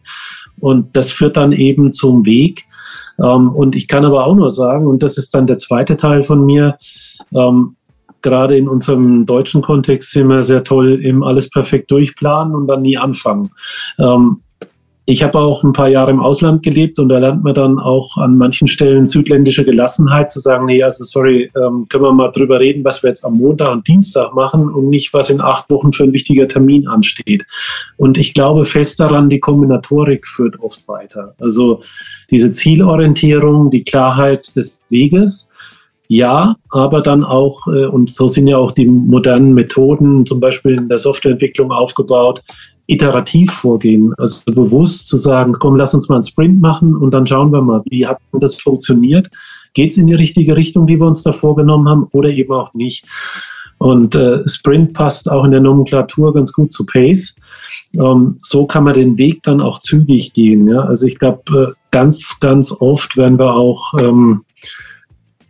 Und 0.65 0.97
das 0.97 1.11
führt 1.11 1.37
dann 1.37 1.53
eben 1.53 1.93
zum 1.93 2.25
Weg. 2.25 2.65
Ähm, 3.23 3.51
und 3.51 3.77
ich 3.77 3.87
kann 3.87 4.07
aber 4.07 4.27
auch 4.27 4.35
nur 4.35 4.51
sagen, 4.51 4.87
und 4.87 5.03
das 5.03 5.19
ist 5.19 5.35
dann 5.35 5.47
der 5.47 5.59
zweite 5.59 5.99
Teil 5.99 6.25
von 6.25 6.47
mir, 6.47 6.79
ähm, 7.35 7.77
gerade 8.23 8.57
in 8.57 8.67
unserem 8.67 9.27
deutschen 9.27 9.61
Kontext 9.61 10.13
sind 10.13 10.29
wir 10.29 10.43
sehr 10.43 10.65
toll 10.65 11.01
im 11.03 11.23
alles 11.23 11.51
perfekt 11.51 11.91
durchplanen 11.91 12.55
und 12.55 12.67
dann 12.67 12.81
nie 12.81 12.97
anfangen. 12.97 13.51
Ähm, 13.99 14.41
ich 15.07 15.23
habe 15.23 15.39
auch 15.39 15.63
ein 15.63 15.75
paar 15.75 15.89
Jahre 15.89 16.11
im 16.11 16.21
Ausland 16.21 16.63
gelebt 16.63 16.99
und 16.99 17.11
da 17.11 17.19
lernt 17.19 17.45
man 17.45 17.55
dann 17.55 17.79
auch 17.79 18.17
an 18.17 18.39
manchen 18.39 18.69
Stellen 18.69 19.07
südländische 19.07 19.65
Gelassenheit 19.65 20.31
zu 20.31 20.41
sagen, 20.41 20.65
nee, 20.65 20.83
also 20.83 21.05
sorry, 21.05 21.51
ähm, 21.55 21.87
können 21.91 22.05
wir 22.05 22.13
mal 22.13 22.31
drüber 22.31 22.59
reden, 22.59 22.85
was 22.85 23.03
wir 23.03 23.11
jetzt 23.11 23.25
am 23.25 23.35
Montag 23.35 23.71
und 23.73 23.87
Dienstag 23.87 24.35
machen 24.35 24.73
und 24.73 24.89
nicht, 24.89 25.13
was 25.13 25.29
in 25.29 25.43
acht 25.43 25.69
Wochen 25.69 25.93
für 25.93 26.05
ein 26.05 26.15
wichtiger 26.15 26.49
Termin 26.49 26.89
ansteht. 26.89 27.45
Und 27.99 28.17
ich 28.17 28.33
glaube 28.33 28.65
fest 28.65 28.99
daran, 28.99 29.29
die 29.29 29.41
Kombinatorik 29.41 30.27
führt 30.27 30.59
oft 30.61 30.89
weiter. 30.89 31.35
Also 31.39 31.83
diese 32.31 32.51
Zielorientierung, 32.53 33.71
die 33.71 33.85
Klarheit 33.85 34.57
des 34.57 34.83
Weges, 34.89 35.51
ja, 36.09 36.57
aber 36.71 37.01
dann 37.01 37.25
auch, 37.25 37.67
äh, 37.67 37.87
und 37.87 38.11
so 38.11 38.27
sind 38.27 38.47
ja 38.47 38.59
auch 38.59 38.73
die 38.73 38.87
modernen 38.87 39.55
Methoden, 39.55 40.27
zum 40.27 40.41
Beispiel 40.41 40.73
in 40.75 40.89
der 40.89 40.99
Softwareentwicklung 40.99 41.73
aufgebaut, 41.73 42.43
iterativ 42.87 43.51
vorgehen, 43.51 44.13
also 44.19 44.53
bewusst 44.53 45.07
zu 45.07 45.17
sagen, 45.17 45.55
komm, 45.59 45.77
lass 45.77 45.95
uns 45.95 46.09
mal 46.09 46.17
einen 46.17 46.25
Sprint 46.25 46.61
machen 46.61 46.95
und 46.95 47.13
dann 47.13 47.27
schauen 47.27 47.51
wir 47.51 47.63
mal, 47.63 47.83
wie 47.89 48.07
hat 48.07 48.19
das 48.33 48.61
funktioniert? 48.61 49.31
Geht 49.73 49.93
es 49.93 49.99
in 49.99 50.07
die 50.07 50.15
richtige 50.15 50.55
Richtung, 50.55 50.87
die 50.87 50.99
wir 51.01 51.07
uns 51.07 51.23
da 51.23 51.33
vorgenommen 51.33 51.89
haben 51.89 52.07
oder 52.13 52.29
eben 52.29 52.53
auch 52.53 52.75
nicht? 52.75 53.07
Und 53.79 54.15
äh, 54.15 54.47
Sprint 54.47 54.93
passt 54.93 55.31
auch 55.31 55.45
in 55.45 55.51
der 55.51 55.61
Nomenklatur 55.61 56.33
ganz 56.33 56.53
gut 56.53 56.73
zu 56.73 56.87
Pace. 56.87 57.37
Ähm, 57.93 58.39
so 58.41 58.67
kann 58.67 58.85
man 58.85 58.95
den 58.95 59.19
Weg 59.19 59.43
dann 59.43 59.61
auch 59.61 59.81
zügig 59.81 60.33
gehen. 60.33 60.69
Ja? 60.69 60.83
Also 60.83 61.07
ich 61.07 61.19
glaube, 61.19 61.43
äh, 61.71 61.75
ganz, 61.91 62.39
ganz 62.41 62.73
oft 62.79 63.17
werden 63.17 63.39
wir 63.39 63.55
auch, 63.55 63.95
ähm, 63.99 64.45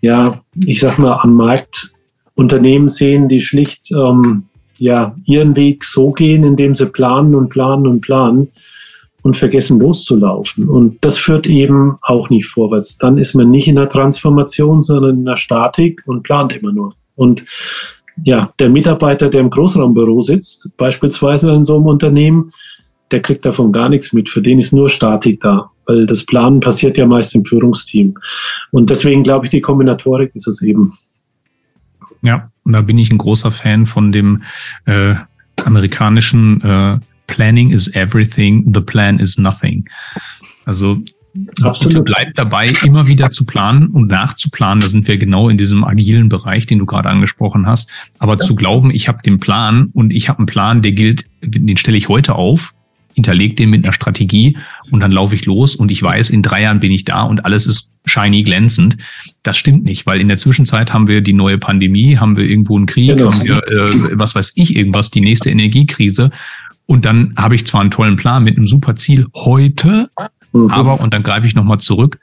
ja, 0.05 0.38
ich 0.67 0.81
sag 0.81 0.99
mal, 0.99 1.19
am 1.23 1.35
Markt 1.35 1.90
Unternehmen 2.35 2.90
sehen, 2.90 3.27
die 3.31 3.40
schlicht 3.40 3.90
ähm, 3.90 4.45
ja, 4.77 5.17
ihren 5.25 5.57
Weg 5.57 5.83
so 5.83 6.11
gehen, 6.11 6.45
indem 6.45 6.75
sie 6.75 6.85
planen 6.85 7.35
und 7.35 7.49
planen 7.49 7.87
und 7.87 8.03
planen 8.03 8.49
und 9.23 9.35
vergessen 9.35 9.81
loszulaufen. 9.81 10.69
Und 10.69 11.03
das 11.03 11.17
führt 11.17 11.47
eben 11.47 11.97
auch 12.03 12.29
nicht 12.29 12.47
vorwärts. 12.47 12.99
Dann 12.99 13.17
ist 13.17 13.33
man 13.33 13.51
nicht 13.51 13.67
in 13.67 13.77
der 13.77 13.88
Transformation, 13.88 14.83
sondern 14.83 15.21
in 15.21 15.25
der 15.25 15.37
Statik 15.37 16.03
und 16.05 16.23
plant 16.23 16.53
immer 16.53 16.73
nur. 16.73 16.95
Und 17.17 17.47
ja, 18.25 18.53
der 18.59 18.69
Mitarbeiter, 18.69 19.31
der 19.31 19.40
im 19.40 19.49
Großraumbüro 19.49 20.21
sitzt, 20.21 20.77
beispielsweise 20.77 21.51
in 21.55 21.64
so 21.64 21.77
einem 21.77 21.87
Unternehmen, 21.87 22.53
der 23.11 23.23
kriegt 23.23 23.47
davon 23.47 23.73
gar 23.73 23.88
nichts 23.88 24.12
mit. 24.12 24.29
Für 24.29 24.43
den 24.43 24.59
ist 24.59 24.75
nur 24.75 24.90
Statik 24.90 25.40
da, 25.40 25.71
weil 25.87 26.07
das 26.07 26.25
Planen 26.25 26.61
passiert 26.61 26.97
ja 26.97 27.07
meist 27.07 27.35
im 27.35 27.44
Führungsteam. 27.44 28.14
Und 28.70 28.90
deswegen 28.90 29.23
glaube 29.23 29.47
ich, 29.47 29.51
die 29.51 29.61
Kombinatorik 29.61 30.33
ist 30.35 30.47
es 30.47 30.62
eben. 30.62 30.97
Ja, 32.23 32.51
und 32.64 32.73
da 32.73 32.81
bin 32.81 32.99
ich 32.99 33.11
ein 33.11 33.18
großer 33.18 33.51
Fan 33.51 33.87
von 33.87 34.12
dem 34.12 34.42
äh, 34.87 35.14
amerikanischen 35.64 36.61
äh, 36.62 36.99
Planning 37.27 37.70
is 37.70 37.94
everything, 37.94 38.70
the 38.73 38.81
plan 38.81 39.18
is 39.18 39.38
nothing. 39.38 39.88
Also 40.64 41.03
Absolut. 41.62 42.05
bleibt 42.05 42.38
dabei, 42.38 42.73
immer 42.85 43.09
wieder 43.09 43.31
zu 43.31 43.44
planen 43.44 43.88
und 43.88 44.07
nachzuplanen. 44.07 44.81
Da 44.81 44.88
sind 44.88 45.09
wir 45.09 45.18
genau 45.18 45.49
in 45.49 45.59
diesem 45.59 45.85
agilen 45.85 46.29
Bereich, 46.29 46.66
den 46.66 46.79
du 46.79 46.87
gerade 46.87 47.09
angesprochen 47.09 47.66
hast. 47.66 47.90
Aber 48.18 48.35
ja. 48.35 48.38
zu 48.38 48.55
glauben, 48.55 48.90
ich 48.90 49.09
habe 49.09 49.23
den 49.23 49.40
Plan 49.40 49.90
und 49.94 50.12
ich 50.12 50.29
habe 50.29 50.40
einen 50.40 50.47
Plan, 50.47 50.83
der 50.83 50.92
gilt, 50.92 51.27
den 51.42 51.77
stelle 51.77 51.97
ich 51.97 52.09
heute 52.09 52.37
auf 52.37 52.73
hinterlege 53.14 53.55
den 53.55 53.70
mit 53.70 53.85
einer 53.85 53.92
Strategie 53.92 54.57
und 54.90 55.00
dann 55.00 55.12
laufe 55.12 55.35
ich 55.35 55.46
los 55.46 55.77
und 55.77 55.90
ich 55.90 56.03
weiß, 56.03 56.31
in 56.31 56.42
drei 56.42 56.62
Jahren 56.62 56.81
bin 56.81 56.92
ich 56.92 57.05
da 57.05 57.22
und 57.22 57.44
alles 57.44 57.66
ist 57.66 57.90
shiny 58.07 58.42
glänzend. 58.42 58.96
Das 59.42 59.57
stimmt 59.57 59.85
nicht, 59.85 60.07
weil 60.07 60.20
in 60.20 60.29
der 60.29 60.37
Zwischenzeit 60.37 60.92
haben 60.92 61.09
wir 61.09 61.20
die 61.20 61.33
neue 61.33 61.59
Pandemie, 61.59 62.18
haben 62.18 62.37
wir 62.37 62.44
irgendwo 62.44 62.77
einen 62.77 62.87
Krieg, 62.87 63.16
genau. 63.16 63.33
haben 63.33 63.44
wir, 63.44 63.57
äh, 63.57 64.18
was 64.18 64.35
weiß 64.35 64.53
ich, 64.57 64.77
irgendwas, 64.77 65.11
die 65.11 65.20
nächste 65.20 65.50
Energiekrise. 65.50 66.31
Und 66.87 67.05
dann 67.05 67.33
habe 67.37 67.55
ich 67.55 67.66
zwar 67.66 67.81
einen 67.81 67.90
tollen 67.90 68.16
Plan 68.16 68.44
mit 68.44 68.57
einem 68.57 68.66
super 68.66 68.94
Ziel 68.94 69.27
heute, 69.35 70.11
mhm. 70.53 70.70
aber, 70.70 71.00
und 71.00 71.14
dann 71.14 71.22
greife 71.22 71.46
ich 71.46 71.55
nochmal 71.55 71.79
zurück, 71.81 72.18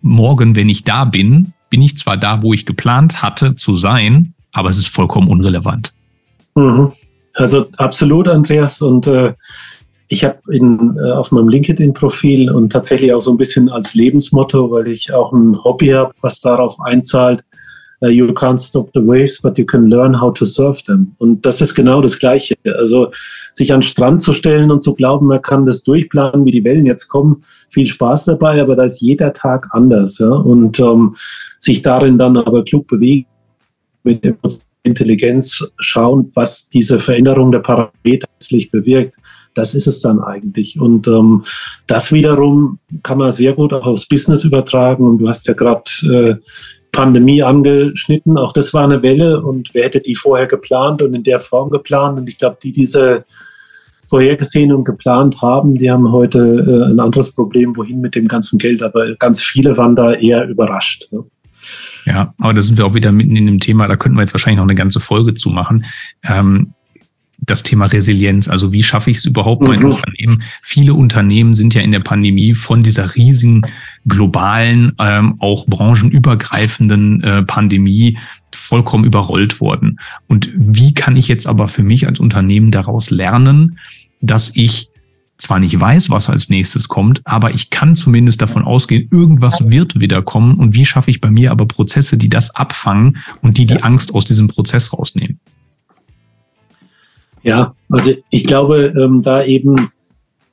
morgen, 0.00 0.56
wenn 0.56 0.68
ich 0.68 0.84
da 0.84 1.04
bin, 1.04 1.52
bin 1.68 1.82
ich 1.82 1.98
zwar 1.98 2.16
da, 2.16 2.42
wo 2.42 2.54
ich 2.54 2.64
geplant 2.64 3.22
hatte 3.22 3.56
zu 3.56 3.74
sein, 3.74 4.34
aber 4.52 4.70
es 4.70 4.78
ist 4.78 4.88
vollkommen 4.88 5.28
unrelevant. 5.28 5.92
Mhm. 6.54 6.92
Also 7.34 7.66
absolut, 7.76 8.28
Andreas. 8.28 8.80
Und 8.80 9.06
äh, 9.06 9.34
ich 10.08 10.24
habe 10.24 10.38
äh, 10.48 11.12
auf 11.12 11.32
meinem 11.32 11.48
LinkedIn-Profil 11.48 12.50
und 12.50 12.70
tatsächlich 12.70 13.12
auch 13.12 13.20
so 13.20 13.32
ein 13.32 13.36
bisschen 13.36 13.68
als 13.68 13.94
Lebensmotto, 13.94 14.70
weil 14.70 14.88
ich 14.88 15.12
auch 15.12 15.32
ein 15.32 15.62
Hobby 15.64 15.88
habe, 15.88 16.12
was 16.20 16.40
darauf 16.40 16.78
einzahlt, 16.80 17.44
uh, 18.02 18.08
you 18.08 18.26
can't 18.32 18.58
stop 18.58 18.90
the 18.94 19.00
waves, 19.00 19.40
but 19.40 19.58
you 19.58 19.64
can 19.64 19.88
learn 19.88 20.20
how 20.20 20.32
to 20.32 20.44
surf 20.44 20.82
them. 20.82 21.14
Und 21.18 21.44
das 21.44 21.60
ist 21.60 21.74
genau 21.74 22.00
das 22.00 22.18
Gleiche. 22.18 22.54
Also 22.78 23.10
sich 23.52 23.72
an 23.72 23.80
den 23.80 23.86
Strand 23.86 24.22
zu 24.22 24.32
stellen 24.32 24.70
und 24.70 24.80
zu 24.80 24.94
glauben, 24.94 25.26
man 25.26 25.42
kann 25.42 25.66
das 25.66 25.82
durchplanen, 25.82 26.44
wie 26.44 26.52
die 26.52 26.64
Wellen 26.64 26.86
jetzt 26.86 27.08
kommen, 27.08 27.44
viel 27.68 27.86
Spaß 27.86 28.26
dabei, 28.26 28.60
aber 28.60 28.76
da 28.76 28.84
ist 28.84 29.00
jeder 29.00 29.32
Tag 29.32 29.68
anders. 29.72 30.18
Ja? 30.18 30.30
Und 30.30 30.78
ähm, 30.78 31.16
sich 31.58 31.82
darin 31.82 32.18
dann 32.18 32.36
aber 32.36 32.64
klug 32.64 32.86
bewegen, 32.86 33.26
mit 34.04 34.22
Intelligenz 34.84 35.66
schauen, 35.78 36.30
was 36.34 36.68
diese 36.68 37.00
Veränderung 37.00 37.50
der 37.50 37.58
Parameter 37.58 38.28
letztlich 38.38 38.70
bewirkt. 38.70 39.16
Das 39.56 39.74
ist 39.74 39.86
es 39.86 40.00
dann 40.00 40.20
eigentlich. 40.20 40.78
Und 40.78 41.08
ähm, 41.08 41.44
das 41.86 42.12
wiederum 42.12 42.78
kann 43.02 43.18
man 43.18 43.32
sehr 43.32 43.54
gut 43.54 43.72
auch 43.72 43.86
aufs 43.86 44.06
Business 44.06 44.44
übertragen. 44.44 45.06
Und 45.06 45.18
du 45.18 45.28
hast 45.28 45.46
ja 45.48 45.54
gerade 45.54 45.82
äh, 46.02 46.34
Pandemie 46.92 47.42
angeschnitten. 47.42 48.38
Auch 48.38 48.52
das 48.52 48.72
war 48.74 48.84
eine 48.84 49.02
Welle. 49.02 49.40
Und 49.40 49.70
wer 49.72 49.84
hätte 49.84 50.00
die 50.00 50.14
vorher 50.14 50.46
geplant 50.46 51.02
und 51.02 51.14
in 51.14 51.22
der 51.22 51.40
Form 51.40 51.70
geplant? 51.70 52.18
Und 52.18 52.28
ich 52.28 52.38
glaube, 52.38 52.58
die 52.62 52.72
diese 52.72 53.24
vorhergesehen 54.08 54.72
und 54.72 54.84
geplant 54.84 55.42
haben, 55.42 55.76
die 55.76 55.90
haben 55.90 56.12
heute 56.12 56.38
äh, 56.38 56.90
ein 56.90 57.00
anderes 57.00 57.32
Problem, 57.32 57.76
wohin 57.76 58.00
mit 58.00 58.14
dem 58.14 58.28
ganzen 58.28 58.58
Geld. 58.58 58.82
Aber 58.82 59.14
ganz 59.16 59.42
viele 59.42 59.76
waren 59.76 59.96
da 59.96 60.12
eher 60.12 60.46
überrascht. 60.48 61.08
Ne? 61.10 61.24
Ja, 62.04 62.34
aber 62.38 62.54
da 62.54 62.62
sind 62.62 62.78
wir 62.78 62.86
auch 62.86 62.94
wieder 62.94 63.12
mitten 63.12 63.36
in 63.36 63.46
dem 63.46 63.60
Thema, 63.60 63.88
da 63.88 63.96
könnten 63.96 64.16
wir 64.16 64.22
jetzt 64.22 64.34
wahrscheinlich 64.34 64.58
noch 64.58 64.64
eine 64.64 64.74
ganze 64.74 65.00
Folge 65.00 65.34
zu 65.34 65.50
machen. 65.50 65.84
Ähm, 66.22 66.72
das 67.38 67.62
Thema 67.62 67.86
Resilienz. 67.86 68.48
Also 68.48 68.72
wie 68.72 68.82
schaffe 68.82 69.10
ich 69.10 69.18
es 69.18 69.24
überhaupt, 69.24 69.62
mein 69.62 69.80
mhm. 69.80 69.86
Unternehmen? 69.86 70.42
Viele 70.62 70.94
Unternehmen 70.94 71.54
sind 71.54 71.74
ja 71.74 71.82
in 71.82 71.92
der 71.92 72.00
Pandemie 72.00 72.54
von 72.54 72.82
dieser 72.82 73.14
riesigen 73.14 73.62
globalen, 74.06 74.92
ähm, 74.98 75.36
auch 75.38 75.66
branchenübergreifenden 75.66 77.22
äh, 77.22 77.42
Pandemie 77.42 78.18
vollkommen 78.52 79.04
überrollt 79.04 79.60
worden. 79.60 79.98
Und 80.28 80.50
wie 80.54 80.94
kann 80.94 81.16
ich 81.16 81.28
jetzt 81.28 81.46
aber 81.46 81.68
für 81.68 81.82
mich 81.82 82.06
als 82.06 82.20
Unternehmen 82.20 82.70
daraus 82.70 83.10
lernen, 83.10 83.78
dass 84.20 84.56
ich 84.56 84.88
zwar 85.38 85.58
nicht 85.58 85.78
weiß, 85.78 86.08
was 86.10 86.30
als 86.30 86.48
nächstes 86.48 86.88
kommt, 86.88 87.20
aber 87.24 87.52
ich 87.52 87.68
kann 87.68 87.94
zumindest 87.94 88.40
davon 88.40 88.64
ausgehen, 88.64 89.08
irgendwas 89.12 89.68
wird 89.68 90.00
wieder 90.00 90.22
kommen. 90.22 90.54
Und 90.54 90.74
wie 90.74 90.86
schaffe 90.86 91.10
ich 91.10 91.20
bei 91.20 91.30
mir 91.30 91.50
aber 91.50 91.66
Prozesse, 91.66 92.16
die 92.16 92.30
das 92.30 92.54
abfangen 92.56 93.18
und 93.42 93.58
die 93.58 93.66
die 93.66 93.82
Angst 93.82 94.14
aus 94.14 94.24
diesem 94.24 94.48
Prozess 94.48 94.92
rausnehmen? 94.94 95.38
Ja, 97.46 97.76
also 97.88 98.12
ich 98.30 98.44
glaube, 98.44 98.92
ähm, 99.00 99.22
da 99.22 99.44
eben 99.44 99.92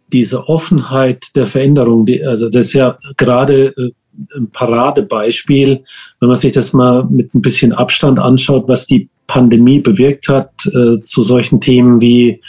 diese 0.10 0.47
Offenheit 0.47 1.36
der 1.36 1.47
Veränderung, 1.47 2.06
die, 2.06 2.23
also 2.23 2.49
das 2.49 2.67
ist 2.67 2.73
ja 2.73 2.97
gerade 3.17 3.73
äh, 3.75 3.91
ein 4.38 4.51
Paradebeispiel, 4.51 5.84
wenn 6.19 6.27
man 6.27 6.36
sich 6.36 6.51
das 6.51 6.71
mal 6.71 7.03
mit 7.06 7.34
ein 7.34 7.41
bisschen 7.41 7.73
Abstand 7.73 8.19
anschaut, 8.19 8.65
was 8.67 8.86
die 8.86 9.10
Pandemie 9.25 9.79
bewirkt 9.79 10.29
hat 10.29 10.51
äh, 10.67 11.01
zu 11.01 11.23
solchen 11.23 11.60
Themen 11.60 11.99
wie 11.99 12.41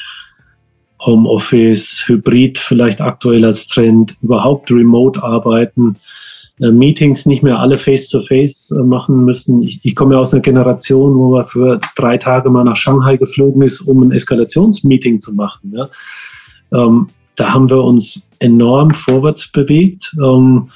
Homeoffice, 1.00 2.04
Hybrid 2.06 2.58
vielleicht 2.58 3.00
aktuell 3.00 3.46
als 3.46 3.66
Trend, 3.66 4.14
überhaupt 4.20 4.70
Remote-Arbeiten, 4.70 5.96
Meetings 6.58 7.26
nicht 7.26 7.42
mehr 7.42 7.58
alle 7.58 7.76
face-to-face 7.76 8.72
-face, 8.72 8.80
äh, 8.80 8.84
machen 8.84 9.24
müssen. 9.24 9.62
Ich, 9.62 9.80
ich 9.82 9.96
komme 9.96 10.14
ja 10.14 10.20
aus 10.20 10.32
einer 10.32 10.42
Generation, 10.42 11.14
wo 11.16 11.30
man 11.32 11.48
für 11.48 11.80
drei 11.96 12.16
Tage 12.16 12.50
mal 12.50 12.64
nach 12.64 12.76
Shanghai 12.76 13.16
geflogen 13.16 13.62
ist, 13.62 13.80
um 13.80 14.02
ein 14.02 14.12
Eskalationsmeeting 14.12 15.20
zu 15.20 15.34
machen. 15.34 15.74
Ja. 15.74 15.88
Ähm, 16.72 17.08
da 17.36 17.52
haben 17.52 17.68
wir 17.68 17.82
uns 17.82 18.28
enorm 18.38 18.90
vorwärts 18.92 19.50
bewegt. 19.50 20.14
Ähm, 20.22 20.68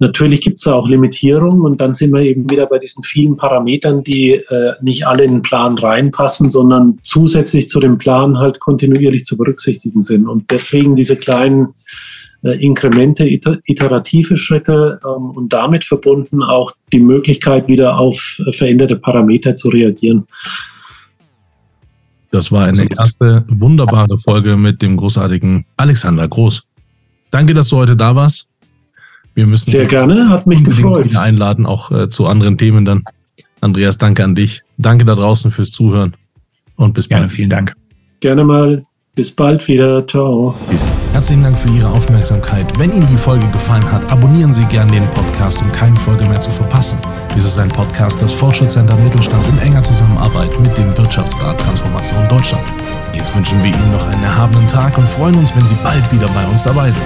Natürlich 0.00 0.42
gibt 0.42 0.58
es 0.58 0.64
da 0.64 0.74
auch 0.74 0.88
Limitierungen 0.88 1.62
und 1.62 1.80
dann 1.80 1.92
sind 1.92 2.12
wir 2.12 2.20
eben 2.20 2.48
wieder 2.48 2.66
bei 2.66 2.78
diesen 2.78 3.02
vielen 3.02 3.34
Parametern, 3.34 4.04
die 4.04 4.34
äh, 4.34 4.74
nicht 4.80 5.08
alle 5.08 5.24
in 5.24 5.32
den 5.32 5.42
Plan 5.42 5.76
reinpassen, 5.76 6.50
sondern 6.50 7.00
zusätzlich 7.02 7.68
zu 7.68 7.80
dem 7.80 7.98
Plan 7.98 8.38
halt 8.38 8.60
kontinuierlich 8.60 9.24
zu 9.24 9.36
berücksichtigen 9.36 10.02
sind. 10.02 10.28
Und 10.28 10.52
deswegen 10.52 10.94
diese 10.94 11.16
kleinen 11.16 11.64
äh, 11.64 11.72
Inkremente, 12.42 13.24
iter 13.24 13.58
iterative 13.64 14.36
Schritte 14.36 15.00
ähm, 15.04 15.30
und 15.30 15.52
damit 15.52 15.84
verbunden 15.84 16.42
auch 16.42 16.72
die 16.92 17.00
Möglichkeit, 17.00 17.68
wieder 17.68 17.98
auf 17.98 18.40
äh, 18.46 18.52
veränderte 18.52 18.96
Parameter 18.96 19.54
zu 19.54 19.68
reagieren. 19.68 20.26
Das 22.30 22.52
war 22.52 22.66
eine 22.66 22.86
erste 22.96 23.44
wunderbare 23.48 24.18
Folge 24.18 24.56
mit 24.56 24.82
dem 24.82 24.96
großartigen 24.96 25.64
Alexander 25.76 26.28
Groß. 26.28 26.62
Danke, 27.30 27.54
dass 27.54 27.68
du 27.68 27.76
heute 27.76 27.96
da 27.96 28.14
warst. 28.14 28.48
Wir 29.34 29.46
müssen 29.46 29.70
sehr 29.70 29.86
gerne, 29.86 30.28
hat 30.28 30.46
mich 30.46 30.62
gefreut. 30.64 31.14
einladen, 31.16 31.64
auch 31.64 31.90
äh, 31.90 32.08
zu 32.08 32.26
anderen 32.26 32.58
Themen 32.58 32.84
dann. 32.84 33.04
Andreas, 33.60 33.98
danke 33.98 34.24
an 34.24 34.34
dich. 34.34 34.62
Danke 34.76 35.04
da 35.04 35.14
draußen 35.14 35.50
fürs 35.50 35.70
Zuhören 35.70 36.16
und 36.76 36.94
bis 36.94 37.08
gerne, 37.08 37.24
bald. 37.24 37.32
Vielen 37.32 37.50
Dank. 37.50 37.74
Gerne 38.20 38.44
mal. 38.44 38.84
Bis 39.14 39.32
bald 39.32 39.66
wieder. 39.68 40.06
Ciao. 40.06 40.54
Herzlichen 41.18 41.42
Dank 41.42 41.58
für 41.58 41.68
Ihre 41.70 41.88
Aufmerksamkeit. 41.88 42.78
Wenn 42.78 42.92
Ihnen 42.92 43.08
die 43.08 43.16
Folge 43.16 43.44
gefallen 43.48 43.90
hat, 43.90 44.08
abonnieren 44.12 44.52
Sie 44.52 44.64
gerne 44.66 44.92
den 44.92 45.04
Podcast, 45.08 45.60
um 45.60 45.72
keine 45.72 45.96
Folge 45.96 46.24
mehr 46.24 46.38
zu 46.38 46.48
verpassen. 46.48 46.96
Dies 47.34 47.44
ist 47.44 47.58
ein 47.58 47.70
Podcast 47.70 48.20
des 48.20 48.32
Fortschrittscenter 48.32 48.94
Mittelstands 48.98 49.48
in 49.48 49.58
enger 49.58 49.82
Zusammenarbeit 49.82 50.48
mit 50.60 50.78
dem 50.78 50.96
Wirtschaftsrat 50.96 51.58
Transformation 51.58 52.28
Deutschland. 52.28 52.62
Jetzt 53.14 53.34
wünschen 53.34 53.58
wir 53.64 53.74
Ihnen 53.74 53.92
noch 53.92 54.06
einen 54.06 54.22
erhabenen 54.22 54.68
Tag 54.68 54.96
und 54.96 55.08
freuen 55.08 55.34
uns, 55.34 55.56
wenn 55.56 55.66
Sie 55.66 55.74
bald 55.82 56.12
wieder 56.12 56.28
bei 56.28 56.46
uns 56.46 56.62
dabei 56.62 56.88
sind. 56.88 57.02